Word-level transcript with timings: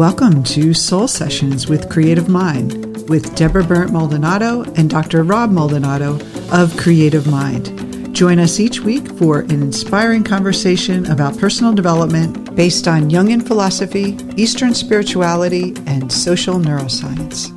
Welcome 0.00 0.42
to 0.44 0.72
Soul 0.72 1.08
Sessions 1.08 1.68
with 1.68 1.90
Creative 1.90 2.26
Mind 2.26 3.06
with 3.10 3.34
Deborah 3.34 3.62
Berndt 3.62 3.92
Maldonado 3.92 4.62
and 4.76 4.88
Dr. 4.88 5.24
Rob 5.24 5.50
Maldonado 5.50 6.18
of 6.50 6.74
Creative 6.78 7.26
Mind. 7.26 8.16
Join 8.16 8.38
us 8.38 8.58
each 8.58 8.80
week 8.80 9.06
for 9.18 9.40
an 9.40 9.60
inspiring 9.60 10.24
conversation 10.24 11.04
about 11.12 11.36
personal 11.36 11.74
development 11.74 12.56
based 12.56 12.88
on 12.88 13.10
Jungian 13.10 13.46
philosophy, 13.46 14.16
Eastern 14.38 14.72
spirituality, 14.72 15.74
and 15.84 16.10
social 16.10 16.54
neuroscience. 16.54 17.52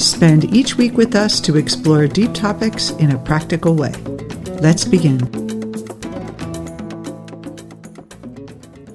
Spend 0.00 0.44
each 0.44 0.78
week 0.78 0.96
with 0.96 1.14
us 1.14 1.42
to 1.42 1.58
explore 1.58 2.06
deep 2.06 2.32
topics 2.32 2.92
in 2.92 3.12
a 3.12 3.18
practical 3.18 3.74
way. 3.74 3.92
Let's 4.62 4.86
begin. 4.86 5.41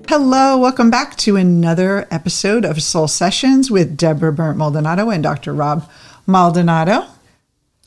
Hello, 0.09 0.57
welcome 0.57 0.89
back 0.89 1.17
to 1.17 1.35
another 1.35 2.07
episode 2.09 2.63
of 2.63 2.81
Soul 2.81 3.09
Sessions 3.09 3.69
with 3.69 3.97
Deborah 3.97 4.31
Berndt 4.31 4.55
Maldonado 4.55 5.09
and 5.09 5.21
Dr. 5.21 5.53
Rob 5.53 5.89
Maldonado. 6.25 7.07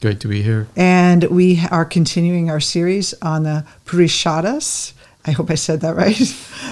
Great 0.03 0.21
to 0.21 0.29
be 0.29 0.43
here. 0.43 0.69
And 0.77 1.25
we 1.25 1.63
are 1.71 1.87
continuing 1.87 2.51
our 2.51 2.61
series 2.61 3.15
on 3.23 3.45
the 3.45 3.65
Purusharthas. 3.87 4.93
I 5.25 5.31
hope 5.31 5.51
I 5.51 5.55
said 5.55 5.81
that 5.81 5.97
right. 5.97 6.21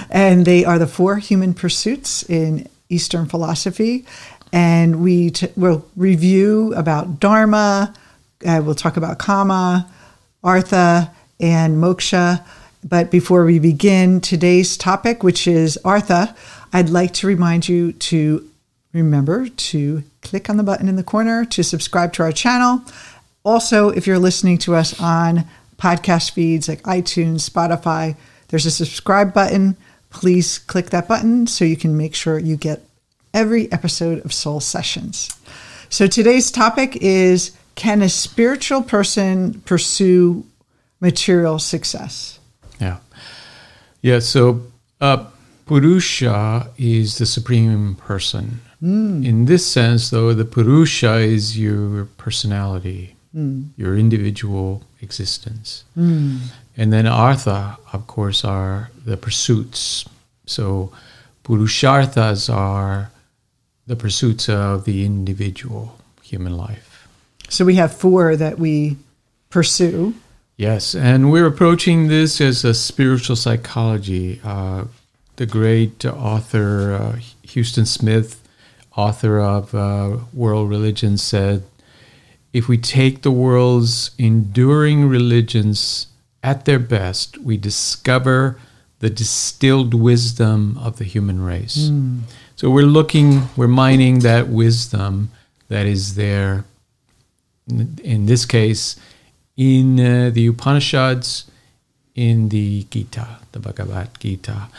and 0.11 0.45
they 0.45 0.65
are 0.65 0.77
the 0.77 0.85
four 0.85 1.17
human 1.17 1.55
pursuits 1.55 2.21
in 2.29 2.69
Eastern 2.89 3.25
philosophy. 3.25 4.05
And 4.53 5.01
we 5.01 5.31
t- 5.31 5.47
will 5.55 5.83
review 5.95 6.75
about 6.75 7.19
Dharma, 7.19 7.95
uh, 8.45 8.61
we'll 8.63 8.75
talk 8.75 8.97
about 8.97 9.17
Kama, 9.17 9.89
Artha, 10.43 11.11
and 11.39 11.81
Moksha. 11.81 12.45
But 12.83 13.11
before 13.11 13.45
we 13.45 13.59
begin 13.59 14.21
today's 14.21 14.77
topic, 14.77 15.21
which 15.23 15.47
is 15.47 15.77
Artha, 15.83 16.35
I'd 16.71 16.89
like 16.89 17.13
to 17.15 17.27
remind 17.27 17.67
you 17.67 17.91
to 17.93 18.49
remember 18.93 19.49
to 19.49 20.03
click 20.21 20.49
on 20.49 20.57
the 20.57 20.63
button 20.63 20.87
in 20.87 20.95
the 20.95 21.03
corner 21.03 21.45
to 21.45 21.63
subscribe 21.63 22.13
to 22.13 22.23
our 22.23 22.31
channel. 22.31 22.81
Also, 23.43 23.89
if 23.89 24.07
you're 24.07 24.19
listening 24.19 24.57
to 24.59 24.75
us 24.75 24.99
on 24.99 25.45
podcast 25.77 26.31
feeds 26.31 26.67
like 26.67 26.81
iTunes, 26.83 27.49
Spotify, 27.49 28.15
there's 28.47 28.65
a 28.65 28.71
subscribe 28.71 29.33
button. 29.33 29.77
Please 30.09 30.57
click 30.57 30.89
that 30.89 31.07
button 31.07 31.47
so 31.47 31.65
you 31.65 31.77
can 31.77 31.97
make 31.97 32.15
sure 32.15 32.39
you 32.39 32.57
get 32.57 32.81
every 33.33 33.71
episode 33.71 34.23
of 34.25 34.33
Soul 34.33 34.59
Sessions. 34.59 35.29
So 35.89 36.07
today's 36.07 36.51
topic 36.51 36.97
is 36.97 37.51
Can 37.75 38.01
a 38.01 38.09
spiritual 38.09 38.83
person 38.83 39.61
pursue 39.61 40.45
material 40.99 41.59
success? 41.59 42.38
Yeah. 42.79 42.97
Yeah. 44.01 44.19
So, 44.19 44.61
uh, 45.01 45.25
Purusha 45.65 46.71
is 46.77 47.19
the 47.19 47.25
supreme 47.25 47.95
person. 47.95 48.61
Mm. 48.81 49.25
In 49.25 49.45
this 49.45 49.65
sense, 49.65 50.09
though, 50.09 50.33
the 50.33 50.45
Purusha 50.45 51.17
is 51.17 51.59
your 51.59 52.05
personality, 52.17 53.15
mm. 53.35 53.67
your 53.77 53.97
individual 53.97 54.83
existence. 55.01 55.83
Mm. 55.97 56.39
And 56.77 56.93
then 56.93 57.05
Artha, 57.05 57.77
of 57.93 58.07
course, 58.07 58.43
are 58.43 58.89
the 59.05 59.17
pursuits. 59.17 60.05
So, 60.45 60.91
Purusharthas 61.43 62.51
are 62.51 63.11
the 63.85 63.95
pursuits 63.95 64.49
of 64.49 64.85
the 64.85 65.05
individual 65.05 65.99
human 66.23 66.55
life. 66.57 67.07
So, 67.49 67.65
we 67.65 67.75
have 67.75 67.93
four 67.93 68.35
that 68.35 68.57
we 68.57 68.97
pursue. 69.49 70.15
Yes, 70.59 70.93
and 70.93 71.31
we're 71.31 71.45
approaching 71.45 72.09
this 72.09 72.41
as 72.41 72.65
a 72.65 72.73
spiritual 72.73 73.37
psychology. 73.37 74.41
Uh, 74.43 74.87
the 75.37 75.45
great 75.45 76.03
author 76.03 76.91
uh, 76.91 77.19
Huston 77.47 77.85
Smith, 77.85 78.45
author 78.93 79.39
of 79.39 79.73
uh, 79.73 80.17
World 80.33 80.69
Religion, 80.69 81.17
said 81.17 81.63
if 82.51 82.67
we 82.67 82.77
take 82.77 83.21
the 83.21 83.31
world's 83.31 84.11
enduring 84.17 85.07
religions 85.07 86.07
at 86.43 86.65
their 86.65 86.77
best, 86.77 87.37
we 87.37 87.55
discover 87.55 88.59
the 88.99 89.09
distilled 89.09 89.93
wisdom 89.93 90.77
of 90.79 90.97
the 90.97 91.05
human 91.05 91.41
race. 91.41 91.87
Mm. 91.89 92.23
So 92.57 92.69
we're 92.69 92.83
looking, 92.83 93.43
we're 93.55 93.69
mining 93.69 94.19
that 94.19 94.49
wisdom 94.49 95.31
that 95.69 95.85
is 95.85 96.15
there. 96.15 96.65
In 97.69 98.25
this 98.25 98.45
case, 98.45 98.97
in 99.59 99.99
uh, 99.99 100.31
the 100.33 100.47
Upanishads, 100.47 101.43
in 102.15 102.47
the 102.47 102.83
Gita, 102.89 103.27
the 103.51 103.59
Bhagavad 103.59 104.07
Gita. 104.17 104.69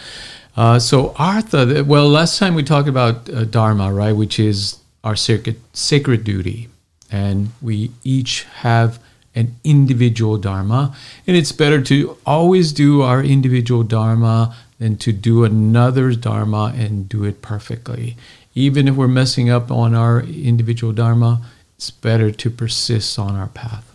Uh, 0.57 0.79
so 0.79 1.15
Artha, 1.17 1.85
well, 1.87 2.09
last 2.09 2.39
time 2.39 2.55
we 2.55 2.63
talked 2.63 2.89
about 2.89 3.29
uh, 3.29 3.45
Dharma, 3.45 3.93
right, 3.93 4.13
which 4.13 4.41
is 4.41 4.79
our 5.05 5.15
sacred, 5.15 5.61
sacred 5.75 6.25
duty. 6.25 6.71
And 7.13 7.51
we 7.61 7.91
each 8.05 8.45
have 8.63 8.99
an 9.35 9.57
individual 9.65 10.39
Dharma. 10.39 10.97
And 11.27 11.37
it's 11.37 11.53
better 11.53 11.83
to 11.83 12.17
always 12.25 12.73
do 12.73 13.03
our 13.03 13.23
individual 13.23 13.83
Dharma 13.83 14.57
than 14.79 14.97
to 14.97 15.13
do 15.13 15.45
another 15.45 16.15
Dharma 16.15 16.73
and 16.75 17.07
do 17.07 17.25
it 17.25 17.43
perfectly. 17.43 18.17
Even 18.55 18.89
if 18.89 18.95
we're 18.95 19.09
messing 19.09 19.51
up 19.51 19.71
on 19.71 19.95
our 19.95 20.23
individual 20.23 20.95
Dharma, 20.95 21.43
it's 21.77 21.91
better 21.91 22.31
to 22.31 22.51
persist 22.51 23.19
on 23.19 23.37
our 23.37 23.49
path. 23.49 23.90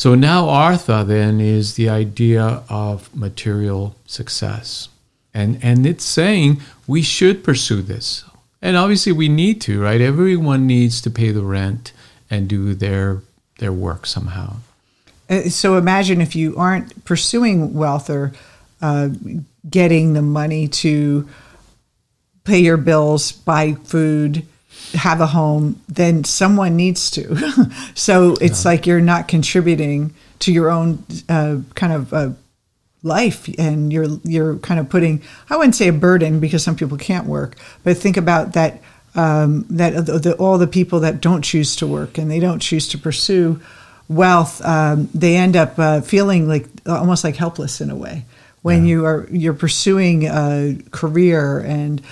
So 0.00 0.14
now 0.14 0.48
Artha 0.48 1.04
then 1.06 1.42
is 1.42 1.74
the 1.74 1.90
idea 1.90 2.62
of 2.70 3.14
material 3.14 3.96
success. 4.06 4.88
And 5.34 5.58
and 5.62 5.84
it's 5.84 6.06
saying 6.06 6.62
we 6.86 7.02
should 7.02 7.44
pursue 7.44 7.82
this. 7.82 8.24
And 8.62 8.78
obviously 8.78 9.12
we 9.12 9.28
need 9.28 9.60
to, 9.60 9.82
right? 9.82 10.00
Everyone 10.00 10.66
needs 10.66 11.02
to 11.02 11.10
pay 11.10 11.32
the 11.32 11.42
rent 11.42 11.92
and 12.30 12.48
do 12.48 12.72
their 12.72 13.20
their 13.58 13.74
work 13.74 14.06
somehow. 14.06 14.56
Uh, 15.28 15.50
so 15.50 15.76
imagine 15.76 16.22
if 16.22 16.34
you 16.34 16.56
aren't 16.56 17.04
pursuing 17.04 17.74
wealth 17.74 18.08
or 18.08 18.32
uh, 18.80 19.10
getting 19.68 20.14
the 20.14 20.22
money 20.22 20.66
to 20.84 21.28
pay 22.44 22.60
your 22.60 22.78
bills, 22.78 23.32
buy 23.32 23.74
food, 23.74 24.46
have 24.92 25.20
a 25.20 25.26
home, 25.26 25.80
then 25.88 26.24
someone 26.24 26.76
needs 26.76 27.10
to. 27.12 27.36
so 27.94 28.36
it's 28.40 28.64
yeah. 28.64 28.70
like 28.70 28.86
you're 28.86 29.00
not 29.00 29.28
contributing 29.28 30.14
to 30.40 30.52
your 30.52 30.70
own 30.70 31.04
uh, 31.28 31.58
kind 31.74 31.92
of 31.92 32.12
uh, 32.12 32.30
life, 33.02 33.48
and 33.58 33.92
you're 33.92 34.08
you're 34.24 34.56
kind 34.58 34.80
of 34.80 34.88
putting 34.88 35.22
I 35.48 35.56
wouldn't 35.56 35.74
say 35.76 35.88
a 35.88 35.92
burden 35.92 36.40
because 36.40 36.62
some 36.62 36.76
people 36.76 36.98
can't 36.98 37.26
work, 37.26 37.56
but 37.84 37.96
think 37.96 38.16
about 38.16 38.54
that 38.54 38.82
um, 39.14 39.66
that 39.70 40.06
the, 40.06 40.18
the, 40.18 40.34
all 40.34 40.58
the 40.58 40.66
people 40.66 41.00
that 41.00 41.20
don't 41.20 41.42
choose 41.42 41.76
to 41.76 41.86
work 41.86 42.18
and 42.18 42.30
they 42.30 42.40
don't 42.40 42.60
choose 42.60 42.88
to 42.88 42.98
pursue 42.98 43.60
wealth, 44.08 44.64
um, 44.64 45.08
they 45.14 45.36
end 45.36 45.56
up 45.56 45.78
uh, 45.78 46.00
feeling 46.00 46.48
like 46.48 46.66
almost 46.86 47.24
like 47.24 47.36
helpless 47.36 47.80
in 47.80 47.90
a 47.90 47.96
way 47.96 48.24
when 48.62 48.84
yeah. 48.84 48.90
you 48.90 49.06
are 49.06 49.26
you're 49.30 49.54
pursuing 49.54 50.26
a 50.26 50.76
career 50.90 51.60
and 51.60 52.02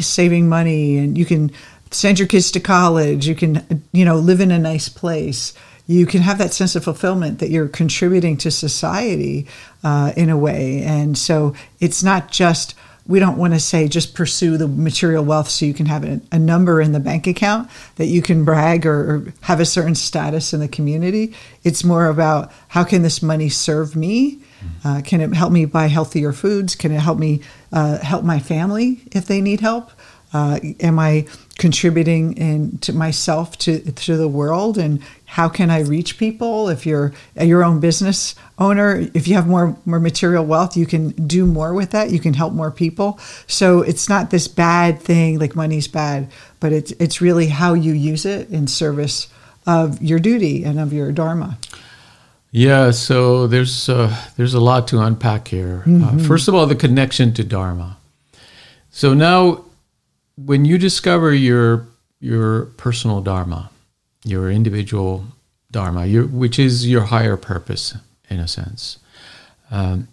saving 0.00 0.48
money 0.48 0.98
and 0.98 1.16
you 1.18 1.24
can 1.24 1.50
send 1.94 2.18
your 2.18 2.28
kids 2.28 2.50
to 2.52 2.60
college, 2.60 3.26
you 3.26 3.34
can, 3.34 3.84
you 3.92 4.04
know, 4.04 4.16
live 4.16 4.40
in 4.40 4.50
a 4.50 4.58
nice 4.58 4.88
place. 4.88 5.54
You 5.86 6.06
can 6.06 6.22
have 6.22 6.38
that 6.38 6.54
sense 6.54 6.74
of 6.76 6.84
fulfillment 6.84 7.38
that 7.40 7.50
you're 7.50 7.68
contributing 7.68 8.36
to 8.38 8.50
society 8.50 9.46
uh, 9.82 10.12
in 10.16 10.30
a 10.30 10.36
way. 10.36 10.82
And 10.82 11.16
so 11.16 11.54
it's 11.78 12.02
not 12.02 12.30
just, 12.30 12.74
we 13.06 13.18
don't 13.18 13.36
want 13.36 13.52
to 13.52 13.60
say 13.60 13.86
just 13.86 14.14
pursue 14.14 14.56
the 14.56 14.66
material 14.66 15.24
wealth 15.24 15.48
so 15.48 15.66
you 15.66 15.74
can 15.74 15.86
have 15.86 16.04
a, 16.04 16.20
a 16.32 16.38
number 16.38 16.80
in 16.80 16.92
the 16.92 17.00
bank 17.00 17.26
account 17.26 17.70
that 17.96 18.06
you 18.06 18.22
can 18.22 18.44
brag 18.44 18.86
or, 18.86 19.14
or, 19.14 19.34
have 19.42 19.60
a 19.60 19.66
certain 19.66 19.94
status 19.94 20.54
in 20.54 20.60
the 20.60 20.68
community. 20.68 21.34
It's 21.64 21.84
more 21.84 22.06
about 22.06 22.50
how 22.68 22.84
can 22.84 23.02
this 23.02 23.22
money 23.22 23.50
serve 23.50 23.94
me? 23.94 24.36
Mm-hmm. 24.36 24.88
Uh, 24.88 25.00
can 25.02 25.20
it 25.20 25.34
help 25.34 25.52
me 25.52 25.66
buy 25.66 25.88
healthier 25.88 26.32
foods? 26.32 26.74
Can 26.74 26.92
it 26.92 27.00
help 27.00 27.18
me 27.18 27.42
uh, 27.72 27.98
help 27.98 28.24
my 28.24 28.38
family 28.38 29.02
if 29.12 29.26
they 29.26 29.42
need 29.42 29.60
help? 29.60 29.90
Uh, 30.34 30.58
am 30.80 30.98
I 30.98 31.26
contributing 31.58 32.36
in 32.36 32.78
to 32.78 32.92
myself 32.92 33.56
to 33.58 33.78
to 33.92 34.16
the 34.16 34.26
world 34.26 34.76
and 34.76 35.00
how 35.26 35.48
can 35.48 35.70
I 35.70 35.80
reach 35.82 36.18
people 36.18 36.68
if 36.68 36.84
you're 36.84 37.12
your 37.40 37.62
own 37.62 37.78
business 37.78 38.34
owner 38.58 39.08
if 39.14 39.28
you 39.28 39.36
have 39.36 39.46
more 39.46 39.76
more 39.84 40.00
material 40.00 40.44
wealth 40.44 40.76
you 40.76 40.84
can 40.84 41.10
do 41.10 41.46
more 41.46 41.72
with 41.72 41.92
that 41.92 42.10
you 42.10 42.18
can 42.18 42.34
help 42.34 42.52
more 42.52 42.72
people 42.72 43.20
so 43.46 43.82
it's 43.82 44.08
not 44.08 44.30
this 44.30 44.48
bad 44.48 45.00
thing 45.00 45.38
like 45.38 45.54
money's 45.54 45.86
bad 45.86 46.28
but 46.58 46.72
it's 46.72 46.90
it's 46.98 47.20
really 47.20 47.46
how 47.46 47.72
you 47.74 47.92
use 47.92 48.26
it 48.26 48.50
in 48.50 48.66
service 48.66 49.28
of 49.66 50.02
your 50.02 50.18
duty 50.18 50.64
and 50.64 50.80
of 50.80 50.92
your 50.92 51.12
dharma 51.12 51.56
yeah, 52.56 52.92
so 52.92 53.48
there's 53.48 53.88
uh, 53.88 54.16
there's 54.36 54.54
a 54.54 54.60
lot 54.60 54.86
to 54.88 55.00
unpack 55.00 55.48
here. 55.48 55.82
Uh, 55.84 55.90
mm-hmm. 55.90 56.20
Uh, 56.20 56.22
first 56.22 56.46
of 56.46 56.54
all, 56.54 56.66
the 56.66 56.76
connection 56.76 57.34
to 57.34 57.42
Dharma. 57.42 57.96
So 58.90 59.12
now 59.12 59.64
when 60.36 60.64
you 60.64 60.78
discover 60.78 61.32
your 61.32 61.86
your 62.20 62.66
personal 62.76 63.20
dharma, 63.20 63.70
your 64.24 64.50
individual 64.50 65.26
dharma, 65.70 66.06
your, 66.06 66.26
which 66.26 66.58
is 66.58 66.88
your 66.88 67.02
higher 67.02 67.36
purpose 67.36 67.96
in 68.30 68.40
a 68.40 68.48
sense, 68.48 68.98
um, 69.70 70.08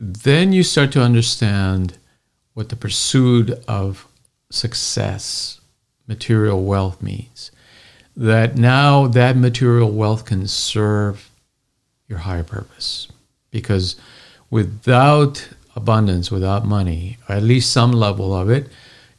then 0.00 0.52
you 0.52 0.64
start 0.64 0.90
to 0.92 1.00
understand 1.00 1.96
what 2.54 2.68
the 2.68 2.76
pursuit 2.76 3.50
of 3.68 4.08
success 4.50 5.60
material 6.08 6.64
wealth 6.64 7.00
means. 7.00 7.52
That 8.16 8.56
now 8.56 9.06
that 9.06 9.36
material 9.36 9.90
wealth 9.90 10.24
can 10.24 10.48
serve 10.48 11.30
your 12.08 12.18
higher 12.18 12.44
purpose. 12.44 13.08
Because 13.50 13.96
without 14.50 15.48
abundance, 15.76 16.30
without 16.30 16.66
money, 16.66 17.18
or 17.28 17.36
at 17.36 17.42
least 17.42 17.70
some 17.70 17.92
level 17.92 18.34
of 18.34 18.50
it, 18.50 18.68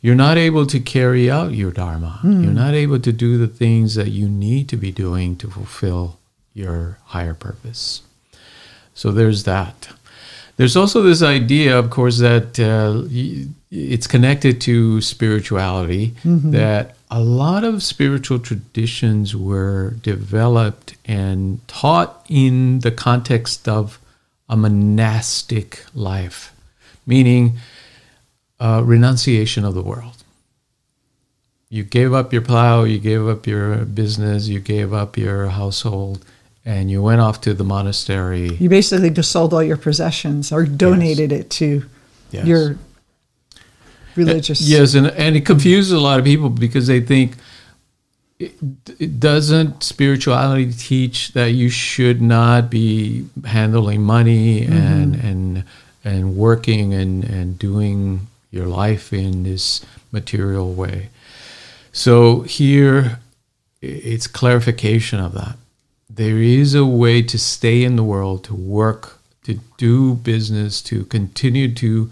you're 0.03 0.15
not 0.15 0.37
able 0.37 0.65
to 0.65 0.81
carry 0.81 1.31
out 1.31 1.53
your 1.53 1.71
dharma. 1.71 2.19
Mm. 2.23 2.43
You're 2.43 2.53
not 2.53 2.73
able 2.73 2.99
to 2.99 3.13
do 3.13 3.37
the 3.37 3.47
things 3.47 3.95
that 3.95 4.09
you 4.09 4.27
need 4.27 4.67
to 4.67 4.77
be 4.77 4.91
doing 4.91 5.37
to 5.37 5.49
fulfill 5.49 6.19
your 6.53 6.99
higher 7.05 7.33
purpose. 7.33 8.01
So 8.93 9.13
there's 9.13 9.45
that. 9.45 9.87
There's 10.57 10.75
also 10.75 11.01
this 11.01 11.23
idea, 11.23 11.79
of 11.79 11.89
course, 11.89 12.19
that 12.19 12.59
uh, 12.59 13.07
it's 13.71 14.05
connected 14.05 14.59
to 14.61 14.99
spirituality, 14.99 16.13
mm-hmm. 16.23 16.51
that 16.51 16.97
a 17.09 17.21
lot 17.21 17.63
of 17.63 17.81
spiritual 17.81 18.39
traditions 18.39 19.37
were 19.37 19.91
developed 20.01 20.97
and 21.05 21.65
taught 21.69 22.25
in 22.27 22.79
the 22.79 22.91
context 22.91 23.69
of 23.69 23.99
a 24.49 24.57
monastic 24.57 25.85
life, 25.95 26.53
meaning 27.07 27.57
uh, 28.59 28.81
renunciation 28.85 29.65
of 29.65 29.73
the 29.73 29.81
world. 29.81 30.23
You 31.69 31.83
gave 31.83 32.13
up 32.13 32.31
your 32.31 32.43
plow, 32.43 32.83
you 32.83 32.99
gave 32.99 33.27
up 33.27 33.47
your 33.47 33.77
business, 33.85 34.47
you 34.47 34.59
gave 34.59 34.93
up 34.93 35.17
your 35.17 35.47
household, 35.47 36.23
and 36.63 36.91
you 36.91 37.01
went 37.01 37.19
off 37.19 37.41
to 37.41 37.53
the 37.53 37.63
monastery. 37.63 38.53
You 38.55 38.69
basically 38.69 39.09
just 39.09 39.31
sold 39.31 39.53
all 39.53 39.63
your 39.63 39.77
possessions 39.77 40.51
or 40.51 40.65
donated 40.65 41.31
yes. 41.31 41.41
it 41.41 41.49
to 41.49 41.85
yes. 42.31 42.45
your 42.45 42.77
religious. 44.15 44.61
Yes, 44.61 44.93
and, 44.93 45.07
and 45.07 45.35
it 45.35 45.45
confuses 45.45 45.91
a 45.91 45.99
lot 45.99 46.19
of 46.19 46.25
people 46.25 46.49
because 46.49 46.87
they 46.87 47.01
think 47.01 47.37
it, 48.39 48.53
it 48.99 49.19
doesn't 49.19 49.83
spirituality 49.83 50.71
teach 50.71 51.33
that 51.33 51.51
you 51.51 51.69
should 51.69 52.21
not 52.21 52.69
be 52.69 53.27
handling 53.45 54.01
money 54.01 54.61
mm-hmm. 54.61 54.73
and 54.73 55.15
and 55.15 55.63
and 56.03 56.35
working 56.35 56.93
and, 56.93 57.23
and 57.23 57.57
doing 57.57 58.27
your 58.53 58.67
life 58.67 59.11
in 59.11 59.43
this 59.43 59.83
material 60.11 60.73
way. 60.73 61.09
So 61.91 62.41
here 62.41 63.19
it's 63.81 64.27
clarification 64.27 65.19
of 65.19 65.33
that. 65.33 65.57
There 66.09 66.37
is 66.37 66.75
a 66.75 66.85
way 66.85 67.23
to 67.23 67.39
stay 67.39 67.83
in 67.83 67.95
the 67.95 68.03
world, 68.03 68.43
to 68.45 68.53
work, 68.53 69.17
to 69.45 69.59
do 69.77 70.13
business, 70.13 70.81
to 70.83 71.05
continue 71.05 71.73
to 71.73 72.11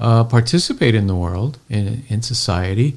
uh, 0.00 0.24
participate 0.24 0.94
in 0.94 1.06
the 1.06 1.14
world, 1.14 1.58
in, 1.68 2.04
in 2.08 2.22
society, 2.22 2.96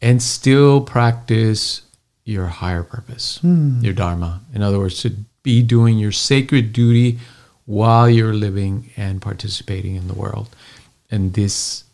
and 0.00 0.22
still 0.22 0.80
practice 0.80 1.82
your 2.24 2.46
higher 2.46 2.82
purpose, 2.82 3.38
hmm. 3.42 3.80
your 3.82 3.92
dharma. 3.92 4.40
In 4.54 4.62
other 4.62 4.78
words, 4.78 5.00
to 5.02 5.10
be 5.42 5.62
doing 5.62 5.98
your 5.98 6.12
sacred 6.12 6.72
duty 6.72 7.18
while 7.66 8.08
you're 8.08 8.34
living 8.34 8.90
and 8.96 9.20
participating 9.20 9.94
in 9.94 10.08
the 10.08 10.14
world. 10.14 10.48
And 11.10 11.34
this 11.34 11.84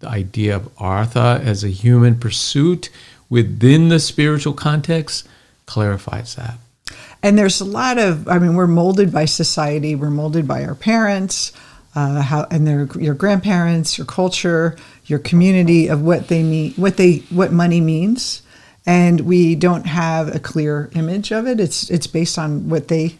the 0.00 0.08
idea 0.08 0.56
of 0.56 0.70
artha 0.78 1.40
as 1.44 1.64
a 1.64 1.68
human 1.68 2.18
pursuit 2.18 2.90
within 3.28 3.88
the 3.88 3.98
spiritual 3.98 4.52
context 4.52 5.26
clarifies 5.66 6.34
that. 6.36 6.58
And 7.22 7.36
there's 7.36 7.60
a 7.60 7.64
lot 7.64 7.98
of, 7.98 8.28
I 8.28 8.38
mean, 8.38 8.54
we're 8.54 8.66
molded 8.66 9.12
by 9.12 9.24
society, 9.24 9.94
we're 9.94 10.10
molded 10.10 10.46
by 10.46 10.64
our 10.64 10.74
parents, 10.74 11.52
uh, 11.94 12.20
how, 12.20 12.46
and 12.50 12.66
their 12.66 12.86
your 13.00 13.14
grandparents, 13.14 13.96
your 13.96 14.06
culture, 14.06 14.76
your 15.06 15.18
community 15.18 15.88
of 15.88 16.02
what 16.02 16.28
they 16.28 16.42
mean, 16.42 16.72
what 16.74 16.98
they, 16.98 17.24
what 17.30 17.52
money 17.52 17.80
means, 17.80 18.42
and 18.84 19.22
we 19.22 19.54
don't 19.54 19.86
have 19.86 20.34
a 20.34 20.38
clear 20.38 20.90
image 20.94 21.32
of 21.32 21.46
it. 21.46 21.58
It's 21.58 21.90
it's 21.90 22.06
based 22.06 22.38
on 22.38 22.68
what 22.68 22.88
they 22.88 23.18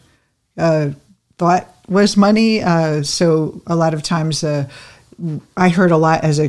uh, 0.58 0.90
thought 1.38 1.75
was 1.88 2.17
money. 2.17 2.62
Uh, 2.62 3.02
so 3.02 3.62
a 3.67 3.75
lot 3.75 3.94
of 3.94 4.02
times 4.02 4.44
uh, 4.44 4.69
I 5.57 5.69
heard 5.69 5.91
a 5.91 5.97
lot 5.97 6.25
as 6.25 6.39
a 6.39 6.49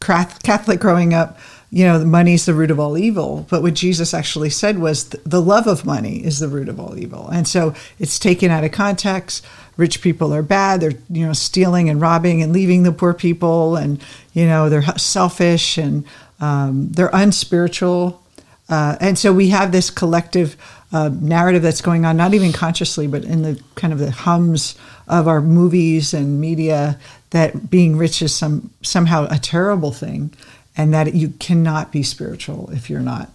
Catholic 0.00 0.80
growing 0.80 1.14
up, 1.14 1.38
you 1.70 1.84
know, 1.84 2.04
money 2.04 2.34
is 2.34 2.46
the 2.46 2.54
root 2.54 2.70
of 2.70 2.80
all 2.80 2.98
evil. 2.98 3.46
But 3.48 3.62
what 3.62 3.74
Jesus 3.74 4.12
actually 4.12 4.50
said 4.50 4.78
was 4.78 5.08
the 5.08 5.40
love 5.40 5.66
of 5.66 5.84
money 5.84 6.24
is 6.24 6.40
the 6.40 6.48
root 6.48 6.68
of 6.68 6.80
all 6.80 6.98
evil. 6.98 7.28
And 7.28 7.46
so 7.46 7.74
it's 7.98 8.18
taken 8.18 8.50
out 8.50 8.64
of 8.64 8.72
context. 8.72 9.44
Rich 9.76 10.02
people 10.02 10.34
are 10.34 10.42
bad. 10.42 10.80
They're, 10.80 10.94
you 11.08 11.26
know, 11.26 11.32
stealing 11.32 11.88
and 11.88 12.00
robbing 12.00 12.42
and 12.42 12.52
leaving 12.52 12.82
the 12.82 12.92
poor 12.92 13.14
people. 13.14 13.76
And, 13.76 14.02
you 14.32 14.46
know, 14.46 14.68
they're 14.68 14.82
selfish 14.98 15.78
and 15.78 16.04
um, 16.40 16.90
they're 16.90 17.10
unspiritual. 17.12 18.20
Uh, 18.68 18.96
and 19.00 19.18
so 19.18 19.32
we 19.32 19.50
have 19.50 19.70
this 19.70 19.90
collective 19.90 20.56
uh, 20.92 21.10
narrative 21.20 21.62
that's 21.62 21.80
going 21.80 22.04
on, 22.04 22.16
not 22.16 22.34
even 22.34 22.52
consciously, 22.52 23.06
but 23.06 23.24
in 23.24 23.42
the 23.42 23.60
kind 23.76 23.92
of 23.92 24.00
the 24.00 24.10
hums 24.10 24.74
of 25.06 25.28
our 25.28 25.40
movies 25.40 26.14
and 26.14 26.40
media 26.40 26.98
that 27.30 27.70
being 27.70 27.96
rich 27.96 28.22
is 28.22 28.34
some 28.34 28.70
somehow 28.82 29.26
a 29.30 29.38
terrible 29.38 29.92
thing, 29.92 30.32
and 30.76 30.92
that 30.92 31.14
you 31.14 31.30
cannot 31.38 31.92
be 31.92 32.02
spiritual 32.02 32.70
if 32.70 32.90
you're 32.90 33.00
not 33.00 33.30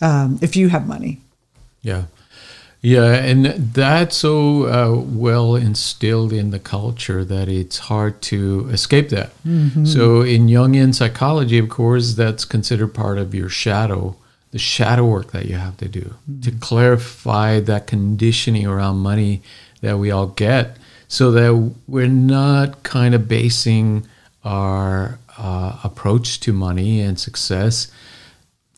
um, 0.00 0.38
if 0.42 0.56
you 0.56 0.68
have 0.68 0.86
money. 0.86 1.20
Yeah. 1.82 2.04
Yeah, 2.80 3.12
and 3.12 3.46
that's 3.46 4.18
so 4.18 4.66
uh, 4.66 5.00
well 5.00 5.56
instilled 5.56 6.32
in 6.32 6.50
the 6.50 6.60
culture 6.60 7.24
that 7.24 7.48
it's 7.48 7.78
hard 7.78 8.22
to 8.22 8.68
escape 8.70 9.08
that. 9.08 9.32
Mm-hmm. 9.44 9.84
So, 9.84 10.20
in 10.20 10.46
Jungian 10.46 10.94
psychology, 10.94 11.58
of 11.58 11.68
course, 11.68 12.14
that's 12.14 12.44
considered 12.44 12.94
part 12.94 13.18
of 13.18 13.34
your 13.34 13.48
shadow, 13.48 14.14
the 14.52 14.60
shadow 14.60 15.04
work 15.06 15.32
that 15.32 15.46
you 15.46 15.56
have 15.56 15.76
to 15.78 15.88
do 15.88 16.14
mm-hmm. 16.30 16.40
to 16.42 16.52
clarify 16.52 17.58
that 17.58 17.88
conditioning 17.88 18.64
around 18.64 18.98
money 18.98 19.42
that 19.80 19.98
we 19.98 20.12
all 20.12 20.28
get 20.28 20.76
so 21.08 21.30
that 21.32 21.74
we're 21.86 22.06
not 22.06 22.82
kind 22.82 23.14
of 23.14 23.26
basing 23.26 24.06
our 24.44 25.18
uh, 25.38 25.78
approach 25.82 26.40
to 26.40 26.52
money 26.52 27.00
and 27.00 27.18
success 27.18 27.90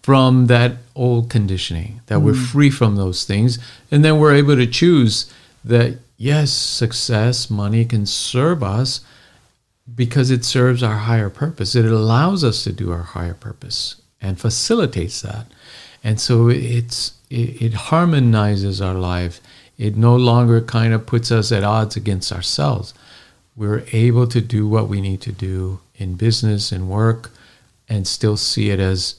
from 0.03 0.47
that 0.47 0.77
old 0.95 1.29
conditioning, 1.29 2.01
that 2.07 2.19
mm. 2.19 2.23
we're 2.23 2.35
free 2.35 2.71
from 2.71 2.97
those 2.97 3.25
things. 3.25 3.59
And 3.91 4.05
then 4.05 4.19
we're 4.19 4.35
able 4.35 4.57
to 4.57 4.67
choose 4.67 5.33
that, 5.65 5.99
yes, 6.17 6.51
success, 6.53 7.51
money 7.51 7.85
can 7.85 8.07
serve 8.07 8.63
us 8.63 9.01
because 9.95 10.31
it 10.31 10.45
serves 10.45 10.83
our 10.83 10.99
higher 10.99 11.31
purpose. 11.31 11.75
It 11.75 11.85
allows 11.85 12.45
us 12.45 12.65
to 12.65 12.73
do 12.73 12.93
our 12.93 13.03
higher 13.03 13.35
purpose 13.35 13.97
and 14.21 14.41
facilitates 14.41 15.21
that. 15.23 15.47
And 16.03 16.21
so 16.21 16.49
it's 16.49 17.15
it, 17.29 17.63
it 17.63 17.75
harmonizes 17.75 18.81
our 18.81 18.95
life 18.95 19.41
it 19.81 19.97
no 19.97 20.15
longer 20.15 20.61
kind 20.61 20.93
of 20.93 21.07
puts 21.07 21.33
us 21.33 21.51
at 21.51 21.65
odds 21.65 21.97
against 21.97 22.33
ourselves. 22.33 22.93
We're 23.57 23.83
able 23.93 24.27
to 24.27 24.43
do 24.43 24.69
what 24.69 24.89
we 24.89 25.01
need 25.01 25.23
to 25.23 25.33
do 25.33 25.81
in 25.97 26.17
business 26.17 26.71
and 26.71 26.91
work 26.91 27.31
and 27.89 28.07
still 28.07 28.37
see 28.37 28.69
it 28.69 28.79
as 28.79 29.15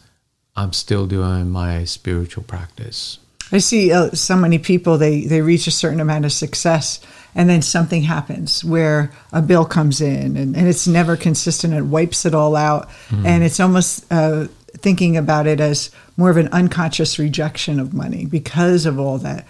I'm 0.56 0.72
still 0.72 1.08
doing 1.08 1.50
my 1.50 1.84
spiritual 1.86 2.44
practice. 2.44 3.18
I 3.52 3.58
see 3.58 3.92
uh, 3.92 4.12
so 4.12 4.36
many 4.36 4.60
people, 4.60 5.00
they, 5.00 5.22
they 5.26 5.42
reach 5.42 5.66
a 5.66 5.72
certain 5.72 6.00
amount 6.00 6.26
of 6.26 6.32
success 6.32 7.00
and 7.34 7.50
then 7.50 7.64
something 7.64 8.04
happens 8.04 8.64
where 8.64 9.12
a 9.34 9.42
bill 9.42 9.66
comes 9.66 10.00
in 10.00 10.38
and, 10.38 10.56
and 10.56 10.68
it's 10.68 10.88
never 10.88 11.18
consistent. 11.18 11.74
It 11.74 11.86
wipes 11.86 12.24
it 12.24 12.36
all 12.36 12.56
out. 12.56 12.88
Mm. 13.10 13.26
And 13.26 13.44
it's 13.44 13.60
almost 13.60 14.06
uh, 14.12 14.46
thinking 14.78 15.18
about 15.18 15.48
it 15.48 15.60
as 15.60 15.90
more 16.18 16.30
of 16.30 16.38
an 16.38 16.50
unconscious 16.50 17.18
rejection 17.18 17.80
of 17.80 17.96
money 17.96 18.26
because 18.26 18.86
of 18.86 19.00
all 19.00 19.18
that 19.18 19.48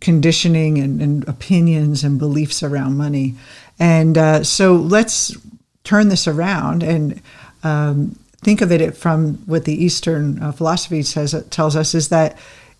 conditioning 0.00 0.78
and, 0.78 1.00
and 1.00 1.28
opinions 1.28 2.04
and 2.04 2.18
beliefs 2.18 2.62
around 2.62 2.96
money. 2.96 3.34
And 3.78 4.16
uh, 4.16 4.44
so 4.44 4.74
let's 4.74 5.36
turn 5.84 6.08
this 6.08 6.26
around 6.26 6.82
and 6.82 7.20
um, 7.62 8.18
think 8.42 8.60
of 8.60 8.70
it 8.72 8.96
from 8.96 9.34
what 9.46 9.64
the 9.64 9.84
Eastern 9.84 10.42
uh, 10.42 10.52
philosophy 10.52 11.02
says 11.02 11.34
tells 11.50 11.76
us 11.76 11.94
is 11.94 12.08
that 12.08 12.36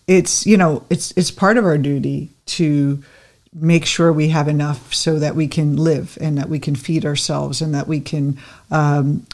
it's 0.07 0.45
you 0.45 0.57
know 0.57 0.83
it's 0.89 1.11
it's 1.17 1.31
part 1.31 1.57
of 1.57 1.65
our 1.65 1.77
duty 1.77 2.29
to 2.45 3.03
make 3.53 3.85
sure 3.85 4.13
we 4.13 4.29
have 4.29 4.47
enough 4.47 4.93
so 4.93 5.19
that 5.19 5.35
we 5.35 5.47
can 5.47 5.75
live 5.75 6.17
and 6.21 6.37
that 6.37 6.49
we 6.49 6.59
can 6.59 6.75
feed 6.75 7.05
ourselves 7.05 7.61
and 7.61 7.73
that 7.73 7.87
we 7.87 7.99
can 7.99 8.37
um, 8.71 9.25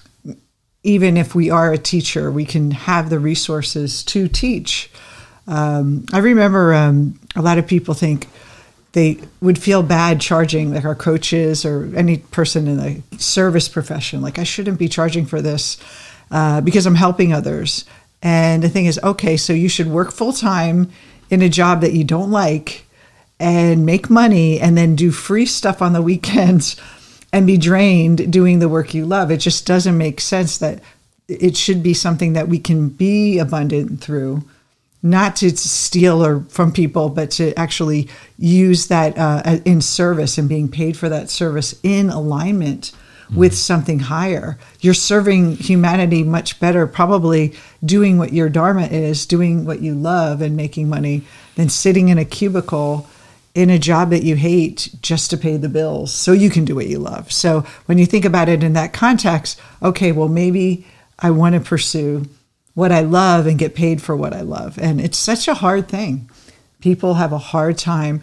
even 0.84 1.18
if 1.18 1.36
we 1.36 1.50
are 1.50 1.72
a 1.72 1.78
teacher 1.78 2.32
we 2.32 2.46
can 2.46 2.72
have 2.72 3.10
the 3.10 3.20
resources 3.20 4.04
to 4.04 4.28
teach 4.28 4.90
um, 5.47 6.05
I 6.13 6.19
remember 6.19 6.73
um, 6.73 7.19
a 7.35 7.41
lot 7.41 7.57
of 7.57 7.67
people 7.67 7.93
think 7.93 8.27
they 8.93 9.17
would 9.41 9.57
feel 9.57 9.83
bad 9.83 10.21
charging, 10.21 10.73
like 10.73 10.85
our 10.85 10.95
coaches 10.95 11.65
or 11.65 11.91
any 11.95 12.17
person 12.17 12.67
in 12.67 12.77
the 12.77 13.17
service 13.17 13.67
profession. 13.67 14.21
Like, 14.21 14.39
I 14.39 14.43
shouldn't 14.43 14.79
be 14.79 14.88
charging 14.88 15.25
for 15.25 15.41
this 15.41 15.77
uh, 16.31 16.62
because 16.62 16.85
I'm 16.85 16.95
helping 16.95 17.33
others. 17.33 17.85
And 18.21 18.63
the 18.63 18.69
thing 18.69 18.85
is, 18.85 19.00
okay, 19.03 19.35
so 19.35 19.51
you 19.51 19.67
should 19.67 19.88
work 19.88 20.12
full 20.12 20.31
time 20.31 20.91
in 21.29 21.41
a 21.41 21.50
job 21.50 21.81
that 21.81 21.93
you 21.93 22.03
don't 22.03 22.31
like 22.31 22.85
and 23.39 23.85
make 23.85 24.09
money 24.09 24.59
and 24.59 24.77
then 24.77 24.95
do 24.95 25.12
free 25.12 25.45
stuff 25.45 25.81
on 25.81 25.93
the 25.93 26.01
weekends 26.01 26.79
and 27.33 27.47
be 27.47 27.57
drained 27.57 28.31
doing 28.31 28.59
the 28.59 28.69
work 28.69 28.93
you 28.93 29.05
love. 29.05 29.31
It 29.31 29.38
just 29.38 29.65
doesn't 29.65 29.97
make 29.97 30.21
sense 30.21 30.59
that 30.59 30.81
it 31.27 31.57
should 31.57 31.81
be 31.81 31.93
something 31.93 32.33
that 32.33 32.47
we 32.47 32.59
can 32.59 32.89
be 32.89 33.39
abundant 33.39 34.01
through 34.01 34.43
not 35.03 35.36
to 35.36 35.55
steal 35.55 36.25
or 36.25 36.39
from 36.48 36.72
people, 36.72 37.10
but 37.10 37.29
to 37.29 37.53
actually 37.60 38.10
use 38.38 38.88
that 38.88 39.17
uh, 39.17 39.60
in 39.65 39.81
service 39.81 40.38
and 40.38 40.48
being 40.48 40.69
paid 40.69 40.95
for 40.95 41.10
that 41.10 41.29
service 41.29 41.77
in 41.83 42.10
alignment 42.10 42.93
with 43.36 43.53
something 43.55 44.00
higher. 44.00 44.57
You're 44.79 44.93
serving 44.93 45.57
humanity 45.57 46.24
much 46.24 46.60
better, 46.60 46.88
probably 46.88 47.53
doing 47.83 48.17
what 48.17 48.33
your 48.33 48.50
dharma 48.50 48.86
is, 48.86 49.25
doing 49.25 49.65
what 49.65 49.81
you 49.81 49.93
love, 49.93 50.41
and 50.41 50.55
making 50.55 50.88
money 50.88 51.24
than 51.55 51.69
sitting 51.69 52.10
in 52.10 52.17
a 52.17 52.25
cubicle 52.25 53.07
in 53.55 53.69
a 53.69 53.79
job 53.79 54.10
that 54.10 54.24
you 54.24 54.36
hate 54.36 54.95
just 55.01 55.29
to 55.29 55.38
pay 55.38 55.57
the 55.57 55.69
bills 55.69 56.12
so 56.12 56.31
you 56.31 56.50
can 56.50 56.65
do 56.65 56.75
what 56.75 56.88
you 56.88 56.98
love. 56.98 57.31
So 57.31 57.62
when 57.86 57.98
you 57.98 58.05
think 58.05 58.25
about 58.25 58.50
it 58.50 58.63
in 58.63 58.74
that 58.74 58.93
context, 58.93 59.60
okay, 59.81 60.12
well, 60.12 60.29
maybe 60.29 60.88
I 61.19 61.29
want 61.31 61.53
to 61.55 61.62
pursue 61.62 62.25
what 62.74 62.92
I 62.92 63.01
love 63.01 63.46
and 63.46 63.60
get 63.60 63.75
paid 63.75 64.01
for 64.01 64.15
what 64.15 64.34
I 64.34 64.42
love. 64.42 64.77
And 64.80 65.00
it's 65.00 65.18
such 65.18 65.48
a 65.48 65.53
hard 65.53 65.88
thing. 65.88 66.30
People 66.82 67.15
have 67.15 67.32
a 67.32 67.38
hard 67.38 67.77
time 67.77 68.22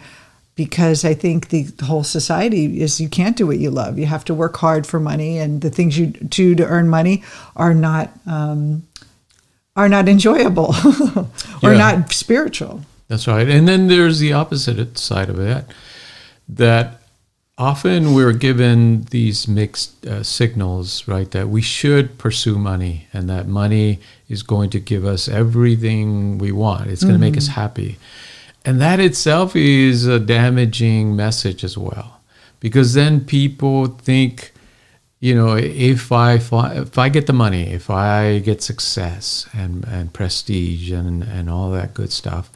because 0.55 1.03
I 1.05 1.13
think 1.13 1.49
the, 1.49 1.71
whole 1.83 2.03
society 2.03 2.81
is 2.81 3.01
you 3.01 3.09
can't 3.09 3.37
do 3.37 3.47
what 3.47 3.57
you 3.57 3.71
love. 3.71 3.97
You 3.97 4.05
have 4.05 4.25
to 4.25 4.33
work 4.33 4.57
hard 4.57 4.85
for 4.85 4.99
money, 4.99 5.39
and 5.39 5.61
the 5.61 5.69
things 5.69 5.97
you 5.97 6.07
do 6.07 6.53
to 6.55 6.65
earn 6.65 6.87
money 6.89 7.23
are 7.55 7.73
not 7.73 8.11
um, 8.27 8.83
are 9.75 9.89
not 9.89 10.07
enjoyable 10.07 10.75
or 11.63 11.71
yeah. 11.71 11.77
not 11.77 12.11
spiritual. 12.11 12.81
That's 13.07 13.27
right. 13.27 13.49
And 13.49 13.67
then 13.67 13.87
there's 13.87 14.19
the 14.19 14.33
opposite 14.33 14.97
side 14.97 15.29
of 15.29 15.37
that 15.37 15.65
that 16.47 17.00
often 17.61 18.15
we're 18.15 18.33
given 18.33 19.03
these 19.11 19.47
mixed 19.47 20.05
uh, 20.07 20.23
signals, 20.23 21.07
right? 21.07 21.29
That 21.29 21.47
we 21.49 21.61
should 21.61 22.17
pursue 22.17 22.57
money 22.57 23.07
and 23.13 23.29
that 23.29 23.47
money 23.47 23.99
is 24.27 24.41
going 24.41 24.71
to 24.71 24.79
give 24.79 25.05
us 25.05 25.27
everything 25.27 26.39
we 26.39 26.51
want. 26.51 26.89
It's 26.89 27.03
going 27.03 27.13
to 27.13 27.23
mm-hmm. 27.23 27.33
make 27.33 27.37
us 27.37 27.49
happy. 27.49 27.99
And 28.65 28.81
that 28.81 28.99
itself 28.99 29.55
is 29.55 30.07
a 30.07 30.19
damaging 30.19 31.15
message 31.15 31.63
as 31.63 31.77
well. 31.77 32.21
Because 32.59 32.95
then 32.95 33.25
people 33.25 33.85
think, 33.85 34.53
you 35.19 35.35
know, 35.35 35.55
if 35.55 36.11
I 36.11 36.33
if 36.35 36.97
I 36.97 37.09
get 37.09 37.27
the 37.27 37.33
money, 37.33 37.69
if 37.69 37.91
I 37.91 38.39
get 38.39 38.63
success 38.63 39.47
and, 39.53 39.85
and 39.85 40.11
prestige 40.11 40.91
and, 40.91 41.21
and 41.21 41.47
all 41.47 41.69
that 41.71 41.93
good 41.93 42.11
stuff, 42.11 42.49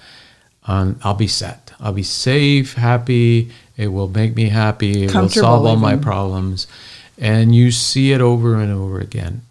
um, 0.67 0.99
I'll 1.03 1.13
be 1.13 1.27
set. 1.27 1.73
I'll 1.79 1.93
be 1.93 2.03
safe, 2.03 2.73
happy. 2.73 3.51
It 3.77 3.89
will 3.89 4.07
make 4.07 4.35
me 4.35 4.49
happy. 4.49 5.03
It 5.03 5.13
will 5.13 5.29
solve 5.29 5.65
all 5.65 5.75
my 5.75 5.95
problems. 5.95 6.67
And 7.17 7.55
you 7.55 7.71
see 7.71 8.11
it 8.11 8.21
over 8.21 8.55
and 8.55 8.71
over 8.71 8.99
again. 8.99 9.41